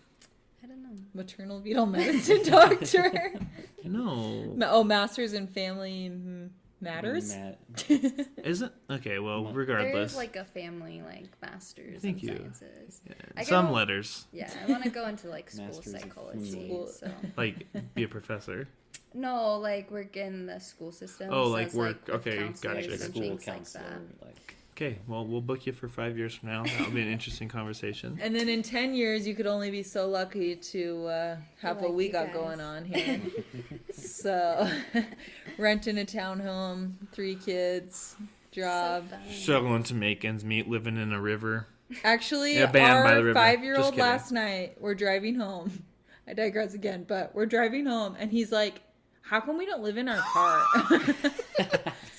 [0.62, 0.90] I don't know.
[1.14, 3.32] maternal fetal medicine doctor.
[3.84, 6.50] No, oh, masters in family m-
[6.80, 7.34] matters.
[7.34, 7.58] Matt,
[8.44, 9.18] isn't okay.
[9.18, 12.36] Well, There is, regardless, There's like a family like masters Thank in you.
[12.36, 13.00] sciences.
[13.36, 16.50] Yeah, some go- letters Yeah, I want to go into like school Masters psychology.
[16.66, 16.86] School.
[16.88, 18.68] So like be a professor.
[19.14, 21.28] no, like work in the school system.
[21.32, 23.10] Oh, so like as, work- with okay, counselors gotcha, like a and gotcha.
[23.12, 24.26] school things like counselor, that.
[24.26, 26.62] like Okay, well, we'll book you for five years from now.
[26.64, 28.18] That'll be an interesting conversation.
[28.22, 31.84] And then in ten years, you could only be so lucky to uh, have Like
[31.84, 32.34] what we got guys.
[32.34, 33.20] going on here.
[33.92, 34.70] so,
[35.58, 38.16] renting a townhome, three kids,
[38.52, 39.04] job.
[39.28, 39.32] So.
[39.34, 41.66] Struggling to make ends meet, living in a river.
[42.02, 45.84] Actually, Yeah, bam, our five-year-old last night, we're driving home.
[46.26, 48.80] I digress again, but we're driving home, and he's like,
[49.20, 50.64] "How come we don't live in our car?"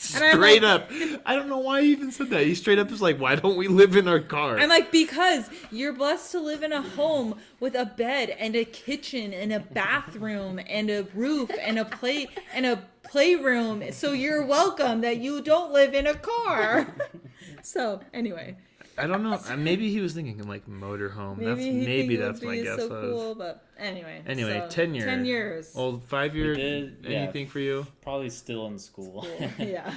[0.11, 0.91] Straight like- up.
[1.27, 2.43] I don't know why he even said that.
[2.43, 4.57] He straight up is like, why don't we live in our car?
[4.57, 8.65] I'm like, because you're blessed to live in a home with a bed and a
[8.65, 13.91] kitchen and a bathroom and a roof and a play and a playroom.
[13.91, 16.87] So you're welcome that you don't live in a car.
[17.61, 18.57] so anyway,
[19.01, 19.39] I don't know.
[19.49, 21.37] Uh, Maybe he was thinking like motorhome.
[21.37, 22.77] maybe That's he maybe that's my guess.
[22.77, 23.09] so of.
[23.09, 24.21] cool, but anyway.
[24.27, 25.05] Anyway, so, 10 years.
[25.05, 25.71] Ten years.
[25.75, 26.49] Old five year.
[26.49, 27.17] We did, yeah.
[27.19, 27.87] Anything for you?
[28.01, 29.25] probably still in school.
[29.37, 29.49] Cool.
[29.67, 29.93] yeah.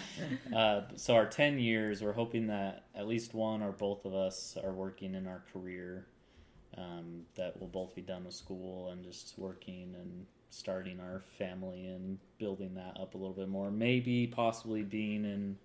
[0.57, 4.57] uh, so our 10 years we're hoping that at least one or both of us
[4.63, 6.07] are working in our career
[6.79, 11.87] um, that we'll both be done with school and just working and starting our family
[11.87, 15.57] and building that up a little bit more maybe possibly being in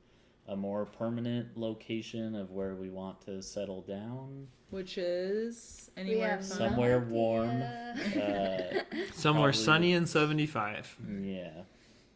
[0.50, 6.48] a more permanent location of where we want to settle down Which is anywhere have
[6.48, 6.60] fun.
[6.60, 7.62] no Somewhere warm.
[7.62, 8.82] uh,
[9.14, 10.98] Somewhere Probably- sunny and 75.
[11.22, 11.50] yeah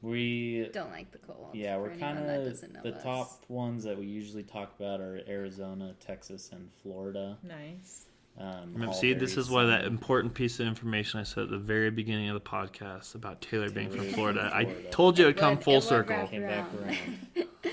[0.02, 1.52] we Don't like the cold.
[1.54, 3.04] Yeah, we're kind of the us.
[3.04, 7.38] top ones that we usually talk about are Arizona, Texas, and Florida.
[7.42, 8.08] Nice.
[8.38, 11.58] Um, all See, this is why that important piece of information I said at the
[11.58, 14.50] very beginning of the podcast about Taylor being from Taylor Florida.
[14.50, 16.28] from I told you It it'd come would- full circle.
[16.28, 16.98] came back around.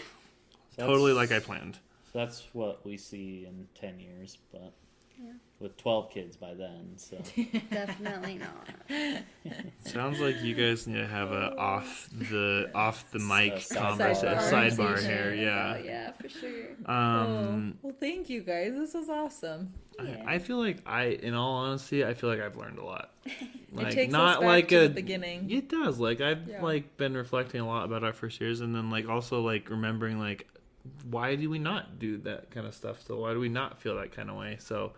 [0.78, 0.86] around.
[0.88, 1.78] So Totally like I planned.
[2.12, 4.72] So that's what we see in ten years, but
[5.22, 5.32] Yeah.
[5.60, 6.94] with twelve kids by then.
[6.96, 7.18] So
[7.70, 8.68] Definitely not.
[9.84, 14.28] Sounds like you guys need to have a off the off the mic A conversation,
[14.38, 14.50] sidebar.
[14.96, 15.34] sidebar here.
[15.34, 15.76] Yeah.
[15.78, 16.68] Oh, yeah, for sure.
[16.86, 18.72] Um, oh, well, thank you guys.
[18.74, 19.72] This was awesome.
[20.02, 20.24] Yeah.
[20.26, 23.10] I, I feel like I, in all honesty, I feel like I've learned a lot.
[23.72, 25.50] Like takes us not back like to a the beginning.
[25.50, 25.98] It does.
[26.00, 26.62] Like I've Yeah.
[26.62, 30.18] like been reflecting a lot about our first years, and then like also like remembering
[30.18, 30.48] like
[31.04, 33.02] why do we not do that kind of stuff?
[33.06, 34.56] So why do we not feel that kind of way?
[34.60, 34.92] So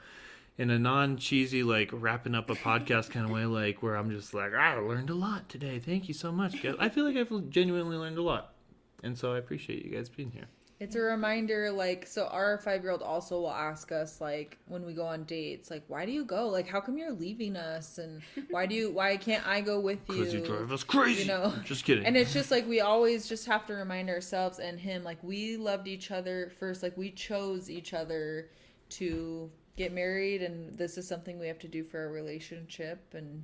[0.59, 4.11] in a non cheesy like wrapping up a podcast kind of way, like where I'm
[4.11, 5.79] just like "Ah, I learned a lot today.
[5.79, 6.65] Thank you so much.
[6.79, 8.55] I feel like I've genuinely learned a lot,
[9.03, 10.47] and so I appreciate you guys being here.
[10.83, 11.07] It's a mm-hmm.
[11.07, 15.07] reminder, like, so our five year old also will ask us, like, when we go
[15.07, 16.49] on dates, like, why do you go?
[16.49, 17.99] Like, how come you're leaving us?
[17.99, 18.21] And
[18.51, 20.17] why do you, why can't I go with you?
[20.17, 21.23] Because you drive us crazy.
[21.23, 21.55] you know.
[21.65, 22.05] just kidding.
[22.05, 25.57] And it's just like we always just have to remind ourselves and him, like, we
[25.57, 28.49] loved each other first, like, we chose each other
[28.91, 33.43] to get married and this is something we have to do for our relationship and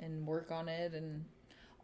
[0.00, 1.24] and work on it and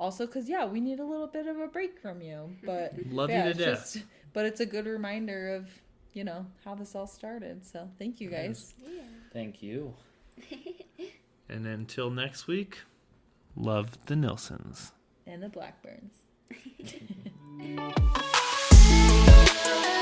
[0.01, 3.31] also because yeah we need a little bit of a break from you but Love
[3.31, 3.93] yeah, you to death.
[3.95, 4.05] just-
[4.35, 5.71] but it's a good reminder of
[6.13, 7.65] you know how this all started.
[7.65, 8.75] So thank you guys.
[8.79, 9.01] Yeah.
[9.33, 9.95] thank you.
[11.49, 12.81] And until next week
[13.55, 14.93] love the nilsons.
[15.27, 16.15] And the blackburns.